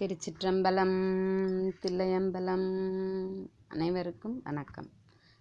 திருச்சிற்றம்பலம் 0.00 0.94
தில்லையம்பலம் 1.82 2.68
அனைவருக்கும் 3.68 4.40
வணக்கம். 4.42 4.86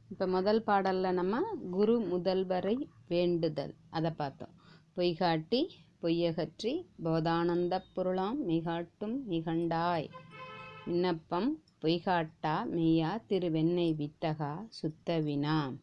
இப்போ 0.09 0.27
முதல் 0.27 0.63
பாடலில் 0.63 1.13
நம்ம 1.13 1.41
குரு 1.71 1.99
முதல்வரை 1.99 2.87
வேண்டுதல். 3.07 3.75
அதை 3.89 4.11
பார்த்தோம். 4.11 4.49
பொய்காட்டி 4.95 5.69
பொய்யகற்றி 6.01 6.85
போதானந்த 7.03 7.79
பொருளாம் 7.93 8.49
மிகாட்டும் 8.49 9.17
மிகண்டாய். 9.29 10.09
விண்ணப்பம் 10.85 11.63
பொய்காட்டா 11.81 12.55
மெய்யா 12.75 13.25
திருவெண்ணெய் 13.25 13.95
வித்தகா 13.97 14.67
சுத்தவினா. 14.81 15.79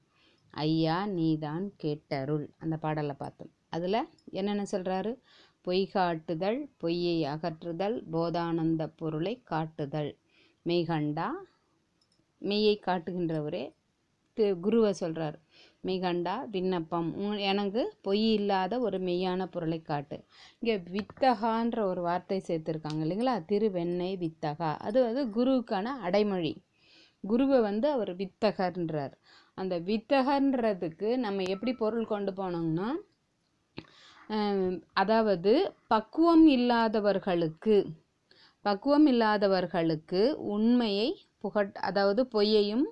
ஐயா 0.50 1.06
நீதான் 1.06 1.72
கேட்டருள். 1.82 2.48
அந்த 2.58 2.77
பாடலை 2.77 3.14
பார்த்தோம். 3.18 3.50
அதில் 3.68 4.08
என்னென்ன 4.30 4.64
சொல்கிறாரு 4.70 5.18
பொய் 5.67 5.85
காட்டுதல் 5.93 6.59
பொய்யை 6.77 7.17
அகற்றுதல் 7.25 7.96
போதானந்த 8.12 8.83
பொருளை 9.01 9.33
காட்டுதல். 9.53 10.11
மெய்கண்டா? 10.66 11.29
மெய்யை 12.43 12.77
காட்டுகின்றவரே 12.87 13.65
குருவை 14.65 14.93
சொல்கிறார் 14.93 15.37
மெய்கண்டா 15.84 16.34
விண்ணப்பம். 16.55 17.09
எனக்கு 17.51 17.83
பொய் 18.07 18.24
இல்லாத 18.33 18.79
ஒரு 18.87 18.98
மெய்யான 18.98 19.47
பொருளை 19.55 19.80
காட்டு. 19.83 20.16
இங்கே 20.60 20.77
வித்தகான்ற 20.97 21.79
ஒரு 21.93 22.02
வார்த்தை 22.09 22.38
சேர்த்துருக்காங்க 22.48 23.02
இல்லைங்களா? 23.07 23.35
திருவெண்ணை 23.52 24.10
வித்தகா. 24.24 24.71
அது 24.87 24.98
வந்து 25.09 25.24
குருவுக்கான 25.37 25.96
அடைமொழி. 26.07 26.55
குருவை 27.24 27.60
வந்து 27.69 27.88
அவர் 27.91 28.12
வித்தகர்ன்றார். 28.23 29.15
அந்த 29.59 29.74
வித்தகன்றதுக்கு 29.91 31.10
நம்ம 31.16 31.45
எப்படி 31.55 31.74
பொருள் 31.83 32.10
கொண்டு 32.15 32.33
போனோம்னா 32.33 32.88
அதாவது 34.95 35.53
பக்குவம் 35.89 36.47
இல்லாதவர்களுக்கு 36.48 37.77
பக்குவம் 38.65 39.07
இல்லாதவர்களுக்கு 39.07 40.21
உண்மையை 40.37 41.09
புகட் 41.41 41.74
அதாவது 41.80 42.24
பொய்யையும் 42.33 42.87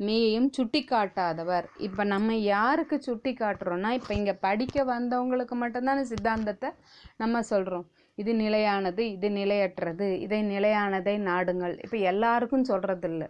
மெய்யையும் 0.00 0.48
சுட்டி 0.50 0.84
காட்டாதவர் 0.84 1.66
இப்போ 1.76 2.04
நம்ம 2.04 2.34
யாருக்கு 2.34 3.02
சுட்டி 3.02 3.32
காட்டுறோம்னா 3.32 3.90
இப்போ 3.90 4.14
இங்கே 4.14 4.32
படிக்க 4.32 4.84
வந்தவங்களுக்கு 4.84 5.54
மட்டும்தான் 5.54 6.04
சித்தாந்தத்தை 6.04 6.70
நம்ம 7.16 7.42
சொல்கிறோம் 7.42 7.86
இது 8.18 8.34
நிலையானது 8.34 9.02
இது 9.10 9.30
நிலையற்றது 9.30 10.20
இதை 10.20 10.42
நிலையானதை 10.42 11.16
நாடுங்கள். 11.22 11.74
இப்போ 11.82 11.96
எல்லாருக்கும் 11.96 12.64
சொல்கிறது 12.64 13.08
இல்லை 13.08 13.28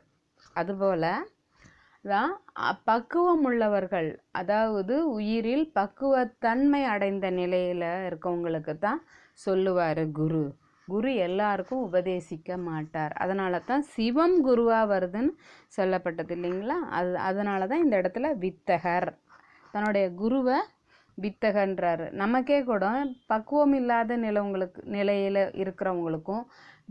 அதுபோல் 0.53 1.09
தான் 2.07 2.33
பக்குவம் 2.89 3.45
உள்ளவர்கள் 3.49 4.09
அதாவது 4.41 4.95
உயிரில் 5.17 5.67
பக்குவத்தன்மை 5.79 6.83
அடைந்த 6.95 7.27
நிலையில் 7.41 7.89
இருக்கவங்களுக்கு 8.09 8.75
தான் 8.87 9.01
சொல்லுவார் 9.39 10.03
குரு. 10.19 10.45
குரு 10.89 11.11
எல்லாருக்கும் 11.27 11.85
உபதேசிக்க 11.89 12.59
மாட்டார். 12.69 13.15
அதனால 13.23 13.59
தான் 13.71 13.83
சிவம் 13.95 14.37
குருவாக 14.49 14.85
வருதுன்னு 14.93 15.33
சொல்லப்பட்டது 15.77 16.35
இல்லைங்களா? 16.37 16.77
அது 16.99 17.11
அதனால 17.29 17.67
தான் 17.73 17.85
இந்த 17.85 17.95
இடத்துல 18.03 18.31
வித்தகர். 18.45 19.09
தன்னுடைய 19.75 20.07
குருவை 20.23 20.59
வித்தகன்றாரு. 21.19 22.07
நமக்கே 22.23 22.61
கூட 22.71 22.87
பக்குவம் 23.33 23.75
இல்லாத 23.81 24.17
நிலவங்களுக்கு 24.27 24.81
நிலையில் 24.97 25.43
இருக்கிறவங்களுக்கும் 25.63 26.45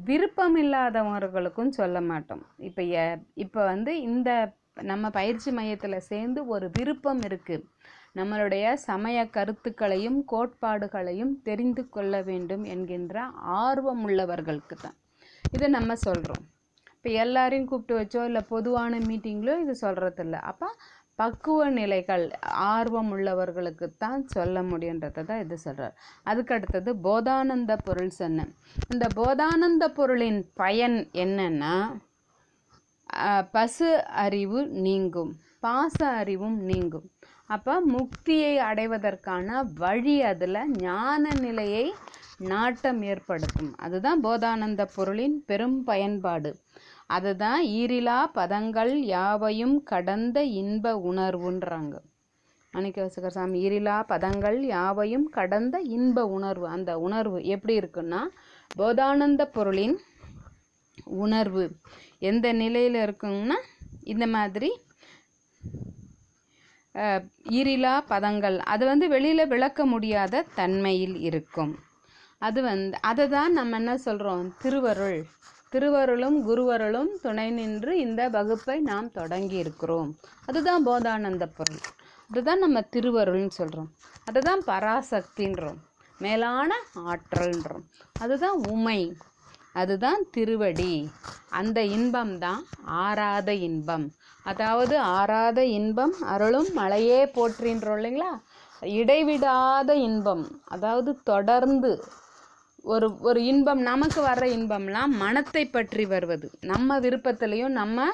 விருப்பம் 0.07 0.57
இல்லாதவர்களுக்கும் 0.63 1.75
சொல்ல 1.79 1.97
மாட்டோம். 2.11 2.43
இப்போ 2.69 2.83
இப்போ 3.45 3.61
வந்து 3.73 3.91
இந்த 4.09 4.29
நம்ம 4.77 5.09
பயிற்சி 5.09 5.51
மையத்தில் 5.51 6.05
சேர்ந்து 6.11 6.47
ஒரு 6.47 6.69
விருப்பம் 6.77 7.21
இருக்குது 7.21 7.65
நம்மளுடைய 8.15 8.73
சமய 8.73 9.29
கருத்துக்களையும் 9.29 10.19
கோட்பாடுகளையும் 10.31 11.33
தெரிந்து 11.43 11.89
கொள்ள 11.89 12.21
வேண்டும் 12.21 12.63
என்கின்ற 12.63 13.15
ஆர்வம் 13.61 14.03
உள்ளவர்களுக்கு 14.07 14.75
தான். 14.81 14.97
இதை 15.53 15.67
நம்ம 15.67 15.95
சொல்கிறோம் 15.95 16.43
இப்போ 16.87 17.09
எல்லாரையும் 17.23 17.67
கூப்பிட்டு 17.67 17.97
வச்சோ 17.99 18.21
இல்லை 18.25 18.41
பொதுவான 18.49 18.99
மீட்டிங்லோ 18.99 19.55
இது 19.63 19.73
சொல்கிறதில்ல 19.81 20.37
அப்போ 20.51 20.69
பக்குவ 21.15 21.69
நிலைகள் 21.69 22.23
ஆர்வம் 22.71 23.11
உள்ளவர்களுக்கு 23.15 23.87
தான் 23.97 24.23
சொல்ல 24.27 24.61
முடியுன்றதை 24.61 25.23
தான் 25.25 25.39
இது 25.39 25.57
சொல்கிறார் 25.57 25.93
அதுக்கு 26.23 26.53
அடுத்தது 26.53 26.93
போதானந்த 27.03 27.77
பொருள் 27.83 28.09
சொன்னேன். 28.09 28.51
இந்த 28.93 29.07
போதானந்த 29.15 29.87
பொருளின் 29.87 30.41
பயன் 30.53 31.09
என்னன்னா 31.13 31.75
பசு 33.51 34.05
அறிவு 34.05 34.67
நீங்கும் 34.67 35.31
பாச 35.63 35.97
அறிவும் 36.21 36.57
நீங்கும். 36.61 37.07
அப்போ 37.47 37.73
முக்தியை 37.93 38.53
அடைவதற்கான 38.69 39.47
வழி 39.77 40.21
அதில் 40.21 40.59
ஞான 40.71 41.33
நிலையை 41.39 41.93
நாட்டம் 42.37 43.01
ஏற்படுத்தும். 43.01 43.71
அதுதான் 43.77 44.23
போதானந்த 44.23 44.83
பொருளின் 44.95 45.43
பெரும் 45.45 45.83
பயன்பாடு. 45.83 46.51
அதுதான் 47.07 47.63
ஈரிலா 47.79 48.19
பதங்கள் 48.33 48.93
யாவையும் 49.15 49.83
கடந்த 49.83 50.43
இன்ப 50.61 50.93
உணர்வுன்றாங்க. 51.11 51.95
மாணிக்கவாசகர் 52.73 53.35
சாமி 53.37 53.59
ஈரிலா 53.65 53.97
பதங்கள் 54.07 54.59
யாவையும் 54.75 55.27
கடந்த 55.29 55.75
இன்ப 55.97 56.25
உணர்வு. 56.37 56.67
அந்த 56.67 56.99
உணர்வு 56.99 57.37
எப்படி 57.45 57.79
இருக்குன்னா 57.79 58.21
போதானந்த 58.77 59.43
பொருளின் 59.45 59.95
உணர்வு. 61.23 61.65
எந்த 62.21 62.47
நிலையில் 62.53 62.97
இருக்குங்கன்னா 63.05 63.57
இந்த 64.03 64.25
மாதிரி 64.27 64.69
ஈரிலா 67.55 67.93
பதங்கள். 68.09 68.57
அது 68.65 68.83
வந்து 68.85 69.05
வெளியில் 69.07 69.51
விளக்க 69.53 69.81
முடியாத 69.85 70.43
தன்மையில் 70.59 71.17
இருக்கும். 71.21 71.73
அது 72.41 72.59
வந்து 72.61 72.97
அதை 73.01 73.25
தான் 73.27 73.53
நம்ம 73.53 73.77
என்ன 73.77 73.93
சொல்கிறோம் 73.97 74.45
திருவருள். 74.63 75.19
திருவருளும் 75.73 76.37
குருவருளும் 76.47 77.11
துணை 77.21 77.47
நின்று 77.51 77.93
இந்த 77.97 78.21
வகுப்பை 78.29 78.77
நாம் 78.81 79.09
தொடங்கி 79.11 79.57
இருக்கிறோம். 79.57 80.11
அதுதான் 80.47 80.85
போதானந்த 80.87 81.45
பொருள். 81.57 81.81
அதுதான் 82.29 82.59
நம்ம 82.59 82.79
திருவருள்னு 82.95 83.53
சொல்கிறோம் 83.59 83.89
அதுதான் 84.27 84.61
பராசக்தின்றோம். 84.67 85.79
மேலான 86.19 86.71
ஆற்றல்ன்றோம். 87.05 87.85
அதுதான் 88.19 88.57
உமை. 88.73 88.99
அதுதான் 89.75 90.21
திருவடி. 90.35 90.93
அந்த 91.59 91.79
இன்பம் 91.95 92.33
தான் 92.37 92.61
ஆறாத 93.03 93.49
இன்பம். 93.67 94.05
அதாவது 94.45 94.95
ஆறாத 95.17 95.59
இன்பம் 95.79 96.13
அருளும் 96.33 96.69
மழையே 96.73 97.21
போற்றின்றோம் 97.37 97.97
இல்லைங்களா? 97.99 98.31
இடைவிடாத 98.99 99.91
இன்பம். 100.07 100.45
அதாவது 100.75 101.11
தொடர்ந்து 101.23 101.91
ஒரு 102.93 103.07
ஒரு 103.21 103.39
இன்பம் 103.51 103.81
நமக்கு 103.81 104.19
வர்ற 104.21 104.45
இன்பம்லாம் 104.57 105.13
மனத்தை 105.23 105.63
பற்றி 105.67 106.03
வருவது. 106.05 106.47
நம்ம 106.71 106.99
விருப்பத்திலையும் 106.99 107.77
நம்ம 107.81 108.07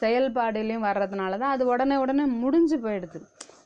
செயல்பாடுலையும் 0.00 0.86
வர்றதுனால 0.88 1.38
தான் 1.42 1.54
அது 1.54 1.64
உடனே 1.66 1.96
உடனே 1.96 2.24
முடிஞ்சு 2.42 2.76
போயிடுது. 2.84 3.18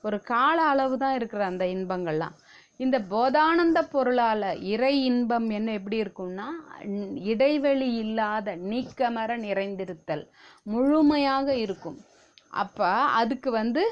ஒரு 0.02 0.16
கால 0.32 0.56
அளவு 0.72 0.94
தான் 0.98 1.16
இருக்கிற 1.18 1.42
அந்த 1.44 1.64
இன்பங்கள்லாம். 1.74 2.34
இந்த 2.80 2.96
போதானந்த 3.12 3.80
பொருளால் 3.92 4.48
இறை 4.72 4.94
இன்பம் 5.10 5.48
என்ன 5.58 5.72
எப்படி 5.78 5.98
இருக்கும்னா 6.04 6.46
இடைவெளி 7.32 7.88
இல்லாத 8.04 8.56
நீக்கமர 8.70 9.36
நிறைந்திருத்தல் 9.44 10.24
முழுமையாக 10.72 11.48
இருக்கும். 11.64 11.98
அப்போ 12.62 12.90
அதுக்கு 13.20 13.50
வந்து 13.58 13.84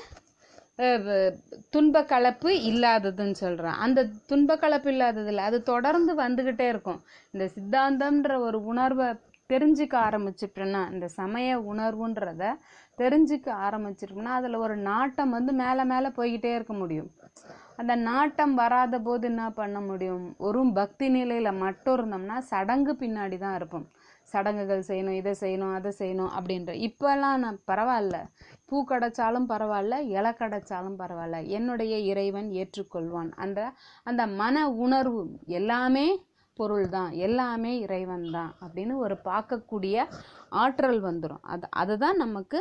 துன்ப 1.74 1.96
கலப்பு 2.12 2.50
இல்லாததுன்னு 2.70 3.36
சொல்கிறேன் 3.44 3.78
அந்த 3.84 4.00
துன்ப 4.30 4.56
கலப்பு 4.62 4.88
இல்லாததில்ல 4.94 5.48
அது 5.50 5.58
தொடர்ந்து 5.72 6.12
வந்துக்கிட்டே 6.22 6.66
இருக்கும். 6.74 7.00
இந்த 7.34 7.44
சித்தாந்தம்ன்ற 7.56 8.34
ஒரு 8.46 8.60
உணர்வை 8.72 9.08
தெரிஞ்சுக்க 9.52 9.94
ஆரம்பிச்சிட்டோன்னா 10.08 10.82
இந்த 10.94 11.06
சமய 11.18 11.58
உணர்வுன்றத 11.72 12.44
தெரிஞ்சுக்க 13.02 13.48
ஆரம்பிச்சிட்டோம்னா 13.66 14.32
அதில் 14.40 14.62
ஒரு 14.66 14.76
நாட்டம் 14.90 15.34
வந்து 15.36 15.52
மேலே 15.62 15.84
மேலே 15.92 16.08
போய்கிட்டே 16.18 16.52
இருக்க 16.58 16.74
முடியும். 16.82 17.10
அந்த 17.82 17.94
நாட்டம் 17.96 18.54
வராத 18.54 18.98
போது 19.00 19.26
என்ன 19.28 19.44
பண்ண 19.50 19.80
முடியும்? 19.80 20.26
ஒரு 20.38 20.60
பக்தி 20.72 21.06
நிலையில் 21.08 21.58
மட்டும் 21.62 21.94
இருந்தோம்னா 21.96 22.36
சடங்கு 22.50 22.92
பின்னாடி 23.00 23.36
தான் 23.38 23.54
இருப்போம். 23.54 23.86
சடங்குகள் 24.32 24.84
செய்யணும் 24.88 25.16
இதை 25.20 25.32
செய்யணும் 25.40 25.72
அதை 25.74 25.90
செய்யணும் 25.98 26.32
அப்படின்ற. 26.36 26.72
இப்போல்லாம் 26.88 27.38
நான் 27.44 27.58
பரவாயில்ல. 27.70 28.16
பூ 28.66 28.76
கிடைச்சாலும் 28.90 29.48
பரவாயில்ல 29.48 29.96
இலை 30.16 30.32
கிடைச்சாலும் 30.38 30.98
பரவாயில்ல. 30.98 31.40
என்னுடைய 31.48 31.96
இறைவன் 32.10 32.48
ஏற்றுக்கொள்வான். 32.60 33.30
அந்த 33.36 33.60
அந்த 34.04 34.26
மன 34.42 34.68
உணர்வு 34.84 35.24
எல்லாமே 35.60 36.06
பொருள் 36.56 36.86
தான் 36.88 37.10
எல்லாமே 37.18 37.72
இறைவன் 37.78 38.26
தான் 38.30 38.50
அப்படின்னு 38.62 38.94
ஒரு 38.96 39.14
பார்க்கக்கூடிய 39.24 39.96
ஆற்றல் 40.54 41.00
வந்துடும் 41.00 41.42
அது 41.44 41.66
அதுதான் 41.72 42.16
நமக்கு 42.16 42.58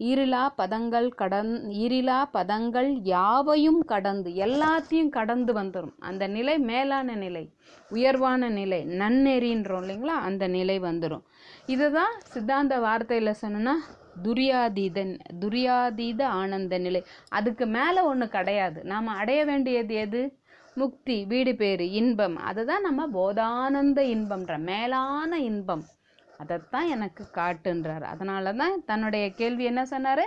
ஈரிலா 0.00 0.42
பதங்கள் 0.56 1.08
கடன் 1.14 1.52
ஈரிலா 1.82 2.18
பதங்கள் 2.32 2.90
யாவையும் 3.06 3.82
கடந்து 3.84 4.30
எல்லாத்தையும் 4.46 5.08
கடந்து 5.08 5.52
வந்துடும் 5.52 5.94
அந்த 6.00 6.26
நிலை 6.28 6.56
மேலான 6.70 7.16
நிலை 7.16 7.44
உயர்வான 7.90 8.48
நிலை 8.50 8.80
நன்னெறின்றோம் 9.00 9.82
இல்லைங்களா? 9.84 10.16
அந்த 10.28 10.44
நிலை 10.48 10.76
வந்துடும் 10.80 11.24
இதுதான் 11.66 12.14
சித்தாந்த 12.32 12.74
வார்த்தையில் 12.78 13.40
சொன்னோன்னா 13.42 13.74
துரியாதீதன் 14.24 15.12
துரியாதீத 15.42 16.20
ஆனந்த 16.40 16.74
நிலை. 16.78 17.00
அதுக்கு 17.28 17.64
மேலே 17.66 18.00
ஒன்று 18.02 18.26
கிடையாது. 18.28 18.78
நாம் 18.84 19.08
அடைய 19.20 19.40
வேண்டியது 19.44 19.94
எது? 20.04 20.20
முக்தி 20.80 21.16
வீடு 21.32 21.52
பேரு 21.60 21.84
இன்பம். 22.00 22.36
அதை 22.48 22.62
தான் 22.70 22.86
நம்ம 22.86 23.02
போதானந்த 23.18 24.00
இன்பம்ன்ற 24.14 24.54
மேலான 24.70 25.38
இன்பம். 25.50 25.84
அதைத்தான் 26.42 26.88
எனக்கு 26.94 27.24
காட்டுன்றார். 27.38 28.04
அதனால 28.12 28.52
தான் 28.60 28.74
தன்னுடைய 28.90 29.24
கேள்வி 29.40 29.64
என்ன 29.70 29.82
சொன்னார்? 29.92 30.24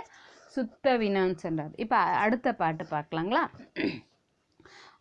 சுத்த 0.54 0.94
வினான்னு 1.02 1.38
சொன்னார் 1.44 1.72
இப்போ 1.84 1.98
அடுத்த 2.24 2.48
பாட்டு 2.60 2.84
பார்க்கலாங்களா? 2.94 3.42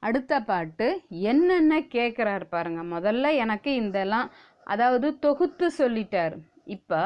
அடுத்த 0.08 0.34
பாட்டு 0.50 0.88
என்னென்ன 1.32 1.80
கேட்குறாரு 1.96 2.46
பாருங்க. 2.56 2.82
முதல்ல 2.96 3.28
எனக்கு 3.44 3.70
இதெல்லாம் 3.82 4.28
அதாவது 4.74 5.08
தொகுத்து 5.26 5.68
சொல்லிட்டார். 5.82 6.36
இப்போ 6.76 7.02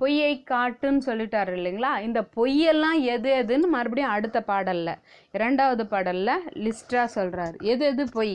பொய்யை 0.00 0.32
காட்டுன்னு 0.50 1.02
சொல்லிட்டாரு 1.06 1.52
இல்லைங்களா? 1.58 1.92
இந்த 2.00 2.20
பொய்யெல்லாம் 2.36 3.00
எது 3.14 3.30
எதுன்னு 3.42 3.68
மறுபடியும் 3.76 4.14
அடுத்த 4.16 4.38
பாடலில் 4.42 4.94
இரண்டாவது 5.34 5.84
பாடலில் 5.86 6.34
லிஸ்ட்டாக 6.64 7.08
சொல்கிறார் 7.16 7.56
எது 7.72 7.84
எது 7.86 8.04
பொய்? 8.12 8.34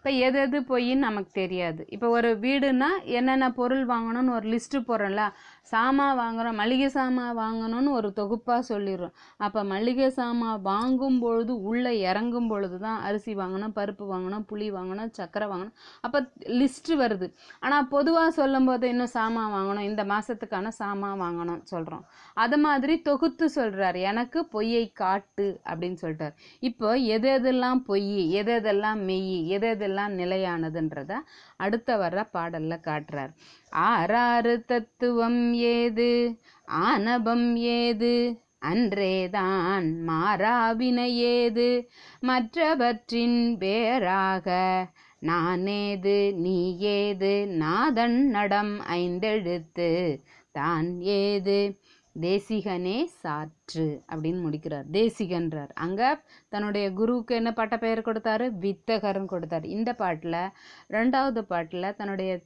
இப்போ 0.00 0.10
எது 0.26 0.38
எது 0.44 0.58
பொய்ன்னு 0.68 1.06
நமக்கு 1.06 1.30
தெரியாது. 1.38 1.82
இப்போ 1.94 2.06
ஒரு 2.18 2.28
வீடுனா 2.44 2.86
என்னென்ன 3.18 3.46
பொருள் 3.58 3.82
வாங்கணும்னு 3.90 4.30
ஒரு 4.36 4.46
லிஸ்ட்டு 4.52 4.78
போடுறோம்ல 4.86 5.24
சாமான் 5.70 6.14
வாங்குகிறோம் 6.20 6.56
மளிகை 6.60 6.86
சாமான் 6.94 7.34
வாங்கணும்னு 7.40 7.90
ஒரு 7.96 8.08
தொகுப்பாக 8.18 8.62
சொல்லிடுறோம். 8.70 9.12
அப்போ 9.46 9.60
மளிகை 9.72 10.08
சாமான் 10.18 10.62
வாங்கும் 10.68 11.18
பொழுது 11.24 11.52
உள்ளே 11.70 11.92
இறங்கும் 12.10 12.48
பொழுது 12.52 12.78
தான் 12.86 13.02
அரிசி 13.08 13.34
வாங்கணும் 13.42 13.74
பருப்பு 13.78 14.06
வாங்கணும் 14.12 14.46
புளி 14.52 14.68
வாங்கணும் 14.78 15.12
சர்க்கரை 15.18 15.48
வாங்கணும். 15.52 15.76
அப்போ 16.06 16.20
லிஸ்ட்டு 16.60 16.98
வருது. 17.02 17.28
ஆனால் 17.64 17.86
பொதுவாக 17.94 18.32
சொல்லும்போது 18.40 18.88
இன்னும் 18.92 19.12
சாமான் 19.18 19.52
வாங்கணும் 19.56 19.88
இந்த 19.90 20.04
மாதத்துக்கான 20.14 20.72
சாமான் 20.80 21.20
வாங்கணும் 21.24 21.62
சொல்கிறோம் 21.74 22.06
அது 22.44 22.58
மாதிரி 22.64 22.96
தொகுத்து 23.10 23.48
சொல்கிறார் 23.58 24.00
எனக்கு 24.12 24.38
பொய்யை 24.56 24.84
காட்டு 25.02 25.48
அப்படின்னு 25.68 26.00
சொல்லிட்டார். 26.04 26.34
இப்போ 26.70 26.88
எது 27.18 27.30
எதெல்லாம் 27.38 27.84
பொய் 27.90 28.10
எது 28.42 28.52
எதெல்லாம் 28.58 29.00
மெய் 29.10 29.38
எது 29.58 29.68
எதெல்லாம் 29.74 29.88
நிலையானதுன்றத 29.96 31.12
அடுத்த 31.56 31.96
வர்ற 31.96 32.28
பாடல்ல 32.32 32.80
காட்டுறார். 32.80 33.34
ஆறாறு 33.76 34.64
தத்துவம் 34.64 35.52
ஏது? 35.52 36.38
ஆனபம் 36.64 37.56
ஏது? 37.56 38.40
அன்றேதான் 38.58 39.94
மாறாவினை 40.08 41.14
ஏது? 41.14 41.90
மற்றவற்றின் 42.20 43.58
பேராக 43.58 44.86
நானேது 45.26 46.34
நீ 46.34 46.78
ஏது 46.78 47.46
நாதன் 47.46 48.28
நடம் 48.28 48.80
ஐந்தெழுத்து 48.80 50.20
தான் 50.52 51.00
ஏது? 51.00 51.78
தேசிகனே 52.20 53.04
சாற்று 53.04 54.02
அப்படின்னு 54.12 54.40
முடிக்கிறார். 54.40 54.86
தேசிகன்றார். 54.90 55.72
அங்கே 55.74 56.08
தன்னுடைய 56.48 56.92
குருவுக்கு 56.92 57.34
என்ன 57.34 57.52
பட்ட 57.52 57.78
பெயர் 57.78 58.06
கொடுத்தாரு? 58.06 58.46
வித்தகர்னு 58.64 59.28
கொடுத்தாரு. 59.34 59.64
இந்த 59.64 59.94
பாட்டில் 59.94 60.40
ரெண்டாவது 60.88 61.38
பாட்டில் 61.38 61.96
தன்னுடைய 61.96 62.40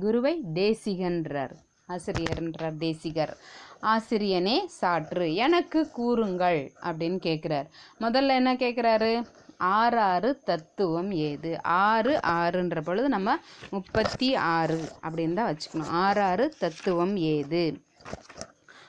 குருவை 0.00 0.34
தேசிகன்றார். 0.54 1.54
ஆசிரியர்ன்றார் 1.88 2.76
தேசிகர். 2.76 3.36
ஆசிரியனே 3.80 4.56
சாற்று 4.66 5.34
எனக்கு 5.34 5.90
கூறுங்கள் 5.90 6.72
அப்படின்னு 6.82 7.18
கேட்குறார் 7.28 7.68
முதல்ல 8.00 8.36
என்ன 8.40 8.54
கேட்குறாரு 8.54 9.12
ஆறு 9.56 9.98
ஆறு 9.98 10.30
தத்துவம் 10.48 11.10
ஏது? 11.10 11.62
ஆறு 11.62 12.20
ஆறுன்ற 12.26 12.80
பொழுது 12.80 13.08
நம்ம 13.08 13.36
முப்பத்தி 13.70 14.34
ஆறு 14.34 14.80
அப்படின்னு 15.02 15.32
தான் 15.32 15.50
வச்சுக்கணும். 15.52 15.92
ஆறு 16.04 16.20
ஆறு 16.20 16.54
தத்துவம் 16.58 17.16
ஏது? 17.16 17.62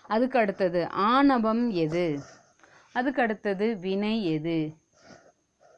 அதுக்கு 0.09 0.39
அடுத்தது 0.39 0.81
ஆணவம் 1.09 1.69
எது? 1.85 2.05
அதுக்கு 2.95 3.21
அடுத்தது 3.21 3.65
வினை 3.79 4.15
எது? 4.33 4.59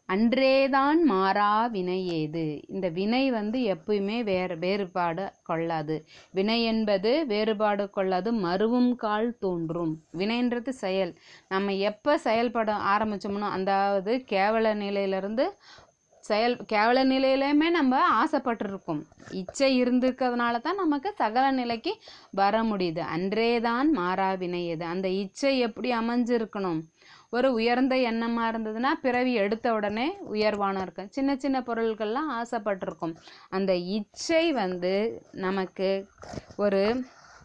அன்றேதான் 0.09 0.99
மாறா 1.03 1.49
வினை 1.67 2.07
ஏது? 2.11 2.43
இந்த 2.67 2.89
வினை 2.89 3.31
வந்து 3.31 3.59
எப்பயுமே 3.73 4.17
வேறு 4.23 4.55
வேறுபாடு 4.57 5.25
கொள்ளாது. 5.43 5.95
வினை 6.31 6.57
என்பது 6.63 7.11
வேறுபாடு 7.27 7.89
கொள்ளாது 7.89 8.31
மறுவும் 8.45 8.91
கால் 8.95 9.29
தோன்றும். 9.37 9.93
வினைன்றது 10.17 10.73
செயல். 10.83 11.13
நம்ம 11.47 11.75
எப்போ 11.83 12.17
செயல்பட 12.17 12.71
ஆரம்பித்தோம்னோ 12.93 13.49
அதாவது 13.51 14.25
கேவல 14.29 14.73
நிலையிலிருந்து 14.75 15.45
செயல் 16.31 16.55
கேவல 16.73 16.99
நிலையிலையுமே 17.13 17.67
நம்ம 17.77 18.01
ஆசைப்பட்டிருக்கோம். 18.21 19.01
இச்சை 19.39 19.69
இருந்திருக்கிறதுனால 19.83 20.61
தான் 20.61 20.81
நமக்கு 20.83 21.09
சகல 21.21 21.45
நிலைக்கு 21.59 21.93
வர 22.41 22.63
முடியுது. 22.63 23.03
அன்றேதான் 23.15 23.89
மாறாவினை 23.99 24.63
எது 24.73 24.85
அந்த 24.85 25.07
இச்சை 25.23 25.53
எப்படி 25.67 25.91
அமைஞ்சிருக்கணும்? 25.99 26.81
ஒரு 27.35 27.49
உயர்ந்த 27.53 27.95
எண்ணமாக 28.09 28.51
இருந்ததுன்னா 28.51 28.89
பிறவி 29.05 29.33
எடுத்த 29.43 29.67
உடனே 29.73 30.07
உயர்வான 30.33 30.81
இருக்கும். 30.81 31.11
சின்ன 31.17 31.35
சின்ன 31.43 31.57
பொருட்கள்லாம் 31.67 32.31
ஆசைப்பட்டிருக்கும். 32.39 33.13
அந்த 33.49 33.71
இச்சை 33.97 34.45
வந்து 34.61 34.93
நமக்கு 35.45 35.89
ஒரு 36.63 36.81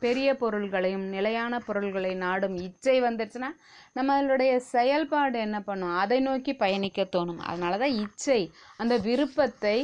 பெரிய 0.05 0.29
பொருள்களையும் 0.41 1.05
நிலையான 1.15 1.59
பொருள்களை 1.67 2.11
நாடும் 2.25 2.57
இச்சை 2.65 2.97
வந்துருச்சுன்னா 3.07 3.51
நம்மளுடைய 3.99 4.53
செயல்பாடு 4.73 5.39
என்ன 5.47 5.59
பண்ணும்? 5.69 5.95
அதை 6.03 6.19
நோக்கி 6.27 6.53
பயணிக்க 6.63 7.07
தோணும். 7.15 7.41
அதனால 7.51 7.79
தான் 7.83 7.97
இச்சை 8.03 8.41
அந்த 8.83 8.97
விருப்பத்தை 9.07 9.79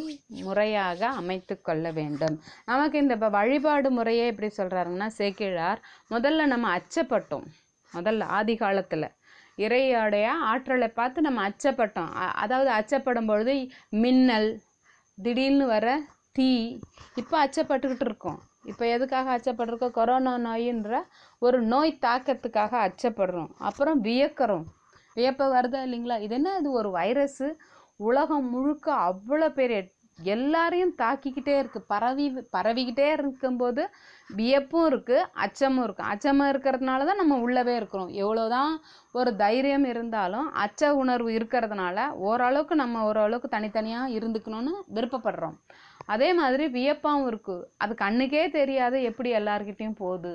முறையாக 0.46 1.00
அமைத்து 1.20 1.56
கொள்ள 1.60 1.92
வேண்டும். 2.00 2.36
நமக்கு 2.70 2.98
இந்த 3.04 3.16
இப்போ 3.18 3.30
வழிபாடு 3.38 3.90
முறையே 3.98 4.26
எப்படி 4.32 4.50
சொல்கிறாருங்கன்னா 4.60 5.10
சேக்கிழார் 5.20 5.82
முதல்ல 6.14 6.46
நம்ம 6.54 6.68
அச்சப்பட்டோம். 6.78 7.48
முதல்ல 7.92 8.28
ஆதி 8.38 8.56
காலத்தில் 8.64 9.08
இறையோடைய 9.64 10.26
ஆற்றலை 10.52 10.90
பார்த்து 10.98 11.26
நம்ம 11.28 11.40
அச்சப்பட்டோம். 11.48 12.12
அதாவது 12.44 12.70
அச்சப்படும் 12.78 13.28
பொழுது 13.32 13.54
மின்னல் 14.04 14.50
திடீர்னு 15.18 15.66
வர 15.74 15.86
தீ 16.36 16.50
இப்போ 17.20 17.36
அச்சப்பட்டுக்கிட்டு 17.44 18.06
இருக்கோம். 18.08 18.40
இப்போ 18.64 18.84
எதுக்காக 18.86 19.30
அச்சப்படுறோம்? 19.36 19.96
கொரோனா 19.98 20.34
நோயின்ற 20.46 21.00
ஒரு 21.46 21.58
நோய் 21.72 21.98
தாக்கத்துக்காக 22.06 22.72
அச்சப்படுறோம். 22.88 23.50
அப்புறம் 23.68 24.00
வியக்கிறோம். 24.08 24.66
வியப்ப 25.16 25.48
வருதா 25.56 25.80
இல்லைங்களா? 25.86 26.18
இது 26.26 26.34
என்ன? 26.34 26.50
இது 26.60 26.70
ஒரு 26.80 26.90
வைரஸு 26.98 27.48
உலகம் 28.00 28.46
முழுக்க 28.54 28.86
அவ்வளோ 29.08 29.48
பேர் 29.58 29.76
எல்லாரையும் 30.18 30.94
தாக்கிக்கிட்டே 31.00 31.54
இருக்குது 31.60 31.86
பரவி 31.92 32.26
பரவிக்கிட்டே 32.56 33.06
இருக்கும்போது 33.12 33.82
வியப்பும் 34.30 34.86
இருக்குது 34.90 35.26
அச்சமும் 35.44 35.84
இருக்குது 35.86 36.10
அச்சமாக 36.12 36.52
இருக்கிறதுனால 36.52 37.06
தான் 37.08 37.20
நம்ம 37.22 37.38
உள்ளவே 37.46 37.74
இருக்கிறோம். 37.76 38.10
எவ்வளோதான் 38.22 38.72
ஒரு 39.18 39.30
தைரியம் 39.36 39.86
இருந்தாலும் 39.92 40.46
அச்ச 40.64 40.90
உணர்வு 41.02 41.30
இருக்கிறதுனால 41.38 42.06
ஓரளவுக்கு 42.28 42.76
நம்ம 42.82 43.04
ஓரளவுக்கு 43.08 43.48
தனித்தனியாக 43.56 44.14
இருந்துக்கணும்னு 44.18 44.74
விருப்பப்படுறோம். 44.96 45.56
அதே 46.14 46.28
மாதிரி 46.40 46.64
வியப்பாகவும் 46.78 47.28
இருக்குது 47.30 47.66
அது 47.84 47.92
கண்ணுக்கே 48.04 48.44
தெரியாது 48.58 48.96
எப்படி 49.10 49.30
எல்லாருக்கிட்டேயும் 49.40 50.00
போகுது. 50.04 50.32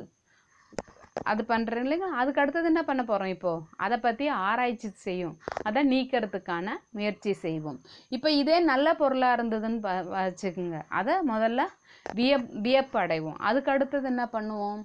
அது 1.30 1.42
பண்ணுறேன் 1.44 1.84
இல்லைங்க 1.86 2.08
அதுக்கு 2.20 2.42
அடுத்தது 2.42 2.68
என்ன 2.72 2.82
பண்ண 2.84 3.02
போகிறோம் 3.04 3.32
இப்போது 3.36 3.64
அதை 3.86 3.98
பற்றி 3.98 4.26
ஆராய்ச்சி 4.28 4.90
செய்யும். 5.06 5.36
அதை 5.68 5.82
நீக்கிறதுக்கான 5.94 6.76
முயற்சி 6.98 7.32
செய்வோம். 7.46 7.80
இப்போ 8.16 8.30
இதே 8.42 8.58
நல்ல 8.72 8.94
பொருளாக 9.02 9.38
இருந்ததுன்னு 9.38 9.80
ப 9.86 9.94
வச்சுக்கோங்க. 10.16 10.80
அதை 11.00 11.16
முதல்ல 11.34 11.64
வியப் 12.06 12.50
வியப்பு 12.66 12.98
அடைவோம் 13.04 13.40
அதுக்கு 13.50 13.72
அடுத்தது 13.72 14.08
என்ன 14.14 14.26
பண்ணுவோம்? 14.36 14.82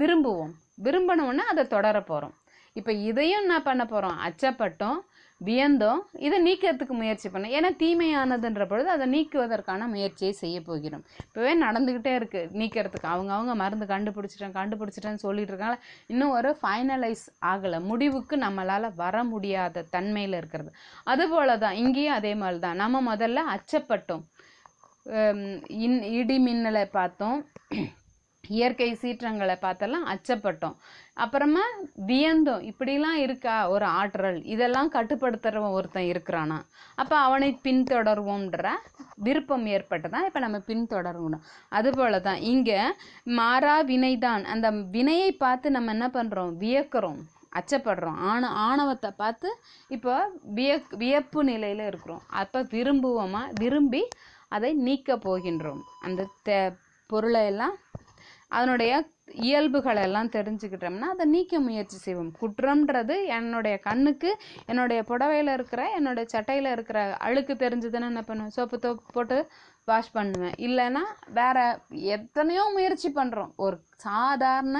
விரும்புவோம். 0.00 0.54
விரும்பினோடனே 0.86 1.44
அதை 1.52 1.64
தொடர 1.76 1.96
போகிறோம் 2.00 2.34
இப்போ 2.76 2.92
இதையும் 3.08 3.42
என்ன 3.42 3.56
பண்ண 3.62 3.82
போகிறோம் 3.86 4.16
அச்சப்பட்டோம். 4.26 4.98
வியந்தோம். 5.46 6.00
இதை 6.26 6.36
நீக்கிறதுக்கு 6.46 6.94
முயற்சி 7.00 7.28
பண்ணோம். 7.28 7.54
ஏன்னா 7.58 7.70
தீமையானதுன்ற 7.82 8.64
பொழுது 8.72 8.88
அதை 8.94 9.06
நீக்குவதற்கான 9.14 9.86
முயற்சியை 9.94 10.32
செய்ய 10.42 10.56
போகிறோம். 10.68 11.04
இப்போவே 11.26 11.52
நடந்துக்கிட்டே 11.64 12.12
இருக்குது 12.18 12.50
நீக்கிறதுக்கு 12.60 13.08
அவங்க 13.14 13.32
அவங்க 13.36 13.54
மருந்து 13.62 13.86
கண்டுபிடிச்சிட்டேன் 13.94 14.56
கண்டுபிடிச்சிட்டேன்னு 14.60 15.24
சொல்லிட்டு 15.26 15.52
இருக்காங்க. 15.54 15.78
இன்னும் 16.12 16.34
ஒரு 16.38 16.52
ஃபைனலைஸ் 16.60 17.24
ஆகலை. 17.52 17.80
முடிவுக்கு 17.90 18.36
நம்மளால் 18.46 18.88
வர 19.02 19.24
முடியாத 19.32 19.86
தன்மையில் 19.96 20.38
இருக்கிறது. 20.40 20.72
அதுபோல 21.14 21.58
தான் 21.64 21.80
இங்கேயும் 21.82 22.18
அதே 22.20 22.34
மாதிரி 22.42 22.60
தான் 22.66 22.80
நம்ம 22.84 23.02
முதல்ல 23.10 23.44
அச்சப்பட்டோம். 23.56 24.24
இன் 25.86 26.00
இடி 26.20 26.38
மின்னலை 26.46 26.86
பார்த்தோம். 26.98 27.38
இயற்கை 28.56 28.88
சீற்றங்களை 29.00 29.54
பார்த்தெல்லாம் 29.62 30.06
அச்சப்பட்டோம். 30.12 30.74
அப்புறமா 31.16 31.64
வியந்தோம். 32.06 32.62
இப்படிலாம் 32.70 33.18
இருக்கா? 33.24 33.68
ஒரு 33.68 33.84
ஆற்றல். 33.84 34.38
இதெல்லாம் 34.44 34.90
கட்டுப்படுத்துகிறவன் 34.92 35.76
ஒருத்தன் 35.78 36.10
இருக்கிறானா? 36.12 36.58
அப்போ 36.94 37.16
அவனை 37.16 37.58
பின்தொடர்வோம்ன்ற 37.62 38.68
விருப்பம் 39.26 39.66
ஏற்பட்டதான் 39.66 40.26
இப்போ 40.28 40.40
நம்ம 40.40 40.58
பின்தொடரணும். 40.66 41.44
அதுபோல 41.68 42.20
தான் 42.20 42.40
இங்கே 42.52 42.80
மாறா 43.24 43.76
வினைதான். 43.84 44.44
அந்த 44.44 44.70
வினையை 44.70 45.32
பார்த்து 45.32 45.70
நம்ம 45.70 45.90
என்ன 45.90 46.08
பண்ணுறோம் 46.08 46.52
வியக்கிறோம். 46.64 47.20
அச்சப்படுறோம். 47.58 48.18
ஆண 48.30 48.48
ஆணவத்தை 48.48 49.10
பார்த்து 49.16 49.48
இப்போ 49.88 50.14
வியக் 50.54 50.94
வியப்பு 51.02 51.44
நிலையில் 51.44 51.84
இருக்கிறோம். 51.86 52.22
அப்போ 52.28 52.62
விரும்புவோமா? 52.62 53.42
விரும்பி 53.60 54.02
அதை 54.48 54.72
நீக்க 54.72 55.16
போகின்றோம். 55.16 55.82
அந்த 56.00 56.28
தே 56.48 56.58
பொருளை 57.06 57.44
எல்லாம் 57.46 57.74
அதனுடைய 58.56 58.92
இயல்புகள் 59.48 60.00
எல்லாம் 60.06 60.32
தெரிஞ்சுக்கிட்டோம்னா 60.36 61.08
அதை 61.12 61.24
நீக்க 61.34 61.60
முயற்சி 61.66 61.98
செய்வோம். 62.06 62.32
குற்றம்ன்றது 62.40 63.14
என்னுடைய 63.36 63.76
கண்ணுக்கு 63.86 64.30
என்னுடைய 64.70 65.00
புடவையில் 65.10 65.52
இருக்கிற 65.56 65.82
என்னுடைய 65.98 66.24
சட்டையில் 66.34 66.70
இருக்கிற 66.74 66.98
அழுக்கு 67.26 67.54
தெரிஞ்சதுன்னு 67.64 68.10
என்ன 68.12 68.22
பண்ணுவேன்? 68.28 68.54
சோப்பு 68.58 68.78
தோப்பு 68.84 69.14
போட்டு 69.16 69.38
வாஷ் 69.90 70.14
பண்ணுவேன். 70.18 70.54
இல்லைன்னா 70.66 71.04
வேற 71.40 71.58
எத்தனையோ 72.16 72.64
முயற்சி 72.76 73.08
பண்ணுறோம் 73.20 73.52
ஒரு 73.66 73.78
சாதாரண 74.06 74.78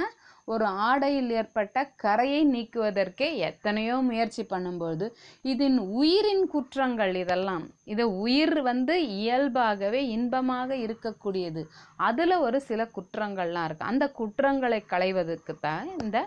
ஒரு 0.48 0.66
ஆடையில் 0.86 1.30
ஏற்பட்ட 1.40 1.84
கரையை 2.02 2.40
நீக்குவதற்கே 2.54 3.28
எத்தனையோ 3.48 3.96
முயற்சி 4.08 4.42
பண்ணும்போது 4.52 5.06
இதன் 5.52 5.78
உயிரின் 6.00 6.44
குற்றங்கள் 6.54 7.14
இதெல்லாம். 7.22 7.64
இது 7.92 8.04
உயிர் 8.24 8.56
வந்து 8.70 8.96
இயல்பாகவே 9.20 10.02
இன்பமாக 10.16 10.70
இருக்கக்கூடியது. 10.86 11.62
அதில் 12.08 12.36
ஒரு 12.46 12.60
சில 12.68 12.88
குற்றங்கள்லாம் 12.96 13.68
இருக்குது 13.68 13.90
அந்த 13.92 14.06
குற்றங்களை 14.20 14.80
களைவதற்கு 14.94 15.54
தான் 15.66 15.88
இந்த 16.04 16.18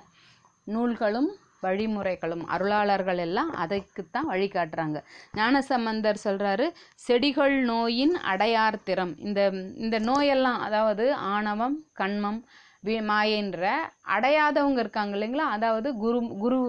நூல்களும் 0.68 1.30
வழிமுறைகளும் 1.66 2.44
அருளாளர்கள் 2.54 3.20
எல்லாம் 3.26 3.52
அதைக்குத்தான் 3.64 4.28
வழிகாட்டுறாங்க 4.34 4.98
ஞானசம்பந்தர் 5.40 6.24
சொல்கிறாரு 6.26 6.66
செடிகள் 7.06 7.56
நோயின் 7.72 8.16
அடையார் 8.32 8.84
திறம். 8.88 9.14
இந்த 9.28 9.42
இந்த 9.84 9.98
நோயெல்லாம் 10.10 10.60
அதாவது 10.68 11.06
ஆணவம் 11.34 11.78
கண்மம் 12.02 12.40
மாயன்ற 13.08 13.64
அடையாதவங்க 14.16 14.80
இருக்காங்க 14.80 15.14
இல்லைங்களா? 15.18 15.46
அதாவது 15.50 15.90
குரு 15.98 16.20
குரு 16.40 16.60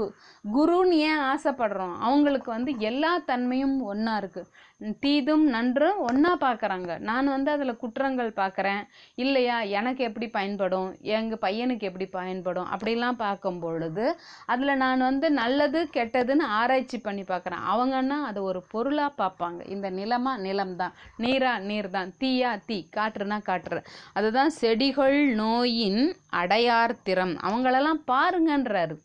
குருன்னு 0.44 0.98
ஏன் 1.08 1.22
ஆசைப்படுறோம்? 1.32 1.96
அவங்களுக்கு 2.00 2.50
வந்து 2.50 2.72
எல்லா 2.80 3.12
தன்மையும் 3.26 3.76
ஒன்றா 3.84 4.14
இருக்குது 4.16 4.50
தீதும் 4.80 5.44
நன்றும் 5.44 5.98
ஒன்றா 5.98 6.36
பார்க்குறாங்க 6.40 6.98
நான் 6.98 7.26
வந்து 7.26 7.50
அதில் 7.50 7.76
குற்றங்கள் 7.76 8.30
பார்க்குறேன் 8.36 8.82
இல்லையா? 9.14 9.60
எனக்கு 9.60 10.04
எப்படி 10.04 10.28
பயன்படும்? 10.28 10.96
எங்கள் 11.00 11.38
பையனுக்கு 11.42 11.80
எப்படி 11.80 12.06
பயன்படும்? 12.06 12.66
அப்படிலாம் 12.66 13.16
பார்க்கும் 13.16 13.58
பொழுது 13.58 14.18
அதில் 14.46 14.76
நான் 14.76 14.98
வந்து 14.98 15.30
நல்லது 15.30 15.88
கெட்டதுன்னு 15.92 16.46
ஆராய்ச்சி 16.60 16.98
பண்ணி 16.98 17.22
பார்க்குறேன் 17.22 17.64
அவங்கன்னா 17.74 18.18
அதை 18.22 18.42
ஒரு 18.42 18.62
பொருளாக 18.70 19.12
பார்ப்பாங்க. 19.18 19.68
இந்த 19.68 19.90
நிலமா 19.90 20.34
நிலம்தான். 20.36 20.94
நீரா 21.18 21.58
நீர் 21.58 21.90
தான் 21.90 22.12
தீயா 22.20 22.58
தீ. 22.66 22.88
காற்றுனா 22.96 23.42
காற்று. 23.42 23.82
அதுதான் 24.12 24.50
செடிகள் 24.50 25.26
நோயின் 25.34 26.16
அடையார் 26.28 27.02
திறம். 27.02 27.36
அவங்களெல்லாம் 27.36 28.02
பாருங்கன்றாரு. 28.06 28.96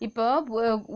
இப்போ 0.00 0.26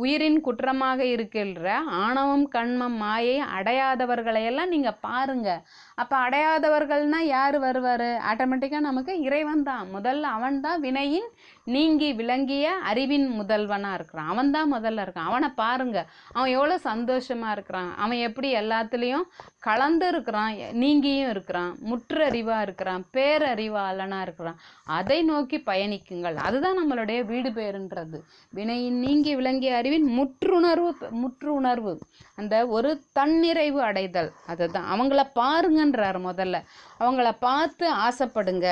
உயிரின் 0.03 0.39
குற்றமாக 0.41 1.01
இருக்கின்ற 1.05 1.65
ஆணவம் 2.05 2.47
கண்மம் 2.49 2.97
மாயை 2.97 3.35
அடையாதவர்களையெல்லாம் 3.57 4.73
நீங்கள் 4.75 5.01
பாருங்கள் 5.01 5.61
அப்போ 5.95 6.17
அடையாதவர்கள்னால் 6.27 7.31
யார் 7.37 7.57
வருவார்? 7.59 8.09
ஆட்டோமேட்டிக்காக 8.31 8.89
நமக்கு 8.89 9.15
இறைவன் 9.21 9.63
தான். 9.63 9.85
முதல்ல 9.97 10.31
அவன் 10.37 10.57
தான் 10.61 10.81
வினையின் 10.81 11.29
நீங்கி 11.66 12.12
விளங்கிய 12.12 12.71
அறிவின் 12.71 13.40
முதல்வனாக 13.40 13.94
இருக்கிறான். 13.94 14.28
அவன் 14.28 14.50
தான் 14.50 14.73
முதல்ல 14.75 15.02
இருக்கான். 15.04 15.28
அவனை 15.30 15.49
பாருங்க. 15.49 15.99
அவன் 16.33 16.50
எவ்வளோ 16.50 16.78
சந்தோஷமாக 16.78 17.52
இருக்கிறான். 17.52 17.97
அவன் 17.97 18.18
எப்படி 18.18 18.54
எல்லாத்துலேயும் 18.54 19.26
கலந்து 19.59 20.09
இருக்கிறான் 20.09 20.54
நீங்கியும் 20.54 21.28
இருக்கிறான் 21.28 21.76
முற்றறிவாக 21.90 22.61
இருக்கிறான் 22.61 23.04
பேரறிவாளனாக 23.12 24.23
இருக்கிறான். 24.23 24.59
அதை 24.85 25.23
நோக்கி 25.23 25.56
பயணிக்குங்கள். 25.66 26.35
அதுதான் 26.35 26.78
நம்மளுடைய 26.78 27.25
வீடு 27.25 27.50
பேருன்றது. 27.50 28.21
வினையின் 28.54 28.99
நீங்கி 28.99 29.35
விளங்கிய 29.35 29.76
அறிவின் 29.76 30.09
முற்றுணர்வு 30.18 30.92
முற்றுணர்வு. 31.23 31.94
அந்த 32.35 32.66
ஒரு 32.66 33.00
தன்னிறைவு 33.18 33.80
அடைதல். 33.80 34.33
அதுதான். 34.47 34.88
அவங்கள 34.92 35.23
பாருங்கன்றாரு 35.35 36.21
முதல்ல. 36.30 36.56
அவங்கள 37.00 37.37
பார்த்து 37.40 37.92
ஆசைப்படுங்க. 38.09 38.68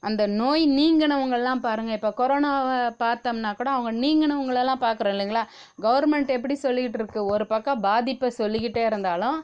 அந்த 0.00 0.26
நோய் 0.26 0.64
நீங்கினவங்கள்லாம் 0.68 1.60
பாருங்கள் 1.60 1.94
இப்போ 1.94 2.10
கொரோனாவை 2.28 2.78
பார்த்தோம்னா 3.04 3.52
கூட 3.60 3.70
அவங்க 3.76 3.92
நீங்கினவங்களெல்லாம் 4.04 4.84
பார்க்குறோம் 4.86 5.14
இல்லைங்களா? 5.16 5.44
கவர்மெண்ட் 5.86 6.36
எப்படி 6.36 6.56
சொல்லிக்கிட்டு 6.66 7.00
இருக்கு? 7.02 7.22
ஒரு 7.34 7.46
பக்கம் 7.54 7.84
பாதிப்பை 7.88 8.30
சொல்லிக்கிட்டே 8.40 8.84
இருந்தாலும் 8.90 9.38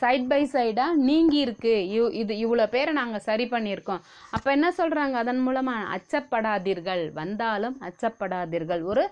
சைட் 0.00 0.26
பை 0.30 0.40
சைடாக 0.54 0.98
நீங்கி 1.08 1.38
இருக்கு 1.44 1.74
இவ் 1.96 2.08
இது 2.20 2.32
இவ்வளோ 2.44 2.64
பேரை 2.74 2.92
நாங்கள் 2.98 3.24
சரி 3.28 3.44
பண்ணியிருக்கோம். 3.52 4.02
அப்போ 4.36 4.48
என்ன 4.56 4.68
சொல்கிறாங்க 4.78 5.14
அதன் 5.22 5.40
மூலமாக 5.46 5.86
அச்சப்படாதீர்கள். 5.96 7.04
வந்தாலும் 7.20 7.76
அச்சப்படாதீர்கள். 7.88 8.82
ஒரு 8.90 9.04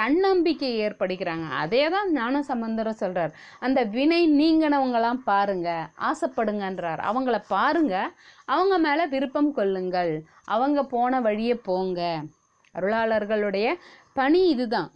தன்னம்பிக்கை 0.00 0.70
ஏற்படுகிறாங்க. 0.86 1.46
அதே 1.64 1.82
தான் 1.94 2.08
ஞான 2.16 2.42
சம்பந்தரம் 2.50 3.00
சொல்கிறார் 3.02 3.32
அந்த 3.66 3.82
வினை 3.94 4.20
நீங்கினவங்களாம் 4.40 5.20
பாருங்க. 5.30 5.68
ஆசைப்படுங்கன்றார். 6.10 7.02
அவங்கள 7.10 7.38
பாருங்க. 7.54 7.94
அவங்க 8.56 8.76
மேலே 8.86 9.06
விருப்பம் 9.14 9.52
கொள்ளுங்கள். 9.60 10.12
அவங்க 10.56 10.82
போன 10.94 11.20
வழியே 11.28 11.54
போங்க. 11.70 12.00
அருளாளர்களுடைய 12.76 13.66
பணி 14.20 14.40
இதுதான். 14.54 14.90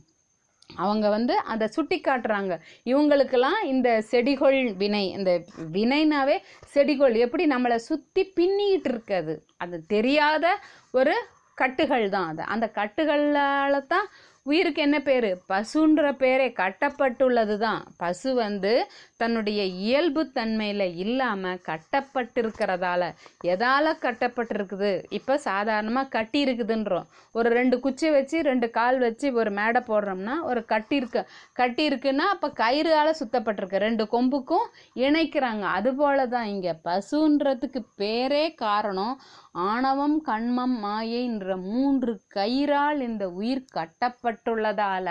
அவங்க 0.85 1.07
வந்து 1.15 1.35
அதை 1.53 1.67
சுட்டி 1.77 1.97
காட்டுறாங்க 2.01 2.55
இவங்களுக்கெல்லாம் 2.91 3.61
இந்த 3.73 3.89
செடிகொள் 4.11 4.59
வினை 4.83 5.05
இந்த 5.17 5.31
வினைனாவே 5.77 6.37
செடிகொள். 6.75 7.17
எப்படி 7.25 7.45
நம்மளை 7.55 7.79
சுற்றி 7.89 8.25
பின்னிக்கிட்டு 8.39 8.91
இருக்குது 8.93 9.35
அது 9.65 9.79
தெரியாத 9.95 10.47
ஒரு 10.99 11.15
கட்டுகள் 11.59 12.07
தான் 12.15 12.29
அது. 12.33 12.43
அந்த 12.55 12.67
கட்டுகளால் 12.79 13.87
தான் 13.95 14.07
உயிருக்கு 14.50 14.80
என்ன 14.87 14.99
பேர்? 15.09 15.28
பசுன்ற 15.52 16.12
பேரே 16.23 16.49
கட்டப்பட்டுள்ளது 16.61 17.57
தான் 17.64 17.83
பசு 18.02 18.30
வந்து 18.42 18.73
தன்னுடைய 19.21 19.61
இயல்பு 19.87 20.23
தன்மையில் 20.37 20.87
இல்லாமல் 21.04 21.61
கட்டப்பட்டிருக்கிறதால. 21.69 23.02
எதால் 23.52 23.90
கட்டப்பட்டிருக்குது? 24.04 24.92
இப்போ 25.19 25.35
சாதாரணமாக 25.49 26.12
கட்டி 26.16 26.40
இருக்குதுன்றோம் 26.47 27.09
ஒரு 27.38 27.49
ரெண்டு 27.59 27.76
குச்சி 27.85 28.09
வச்சு 28.16 28.37
ரெண்டு 28.50 28.69
கால் 28.78 28.99
வச்சு 29.07 29.26
ஒரு 29.40 29.50
மேடை 29.59 29.80
போடுறோம்னா 29.90 30.37
ஒரு 30.50 30.61
கட்டி 30.73 30.97
இருக்கு 31.00 31.23
கட்டி 31.61 31.85
இருக்குன்னா 31.90 32.26
அப்போ 32.35 32.49
கயிறால் 32.62 33.19
சுத்தப்பட்டிருக்கு. 33.21 33.85
ரெண்டு 33.87 34.04
கொம்புக்கும் 34.14 34.66
இணைக்கிறாங்க. 35.04 35.64
அதுபோல 35.78 36.26
தான் 36.35 36.49
இங்கே. 36.54 36.73
பசுன்றதுக்கு 36.88 37.83
பேரே 38.02 38.45
காரணம். 38.64 39.14
ஆணவம் 39.54 40.16
கண்மம் 40.28 40.75
மாயைன்ற 40.85 41.54
மூன்று 41.71 42.12
கயிறால் 42.35 43.00
இந்த 43.07 43.25
உயிர் 43.38 43.71
கட்டப்பட்டுள்ளதால 43.76 45.09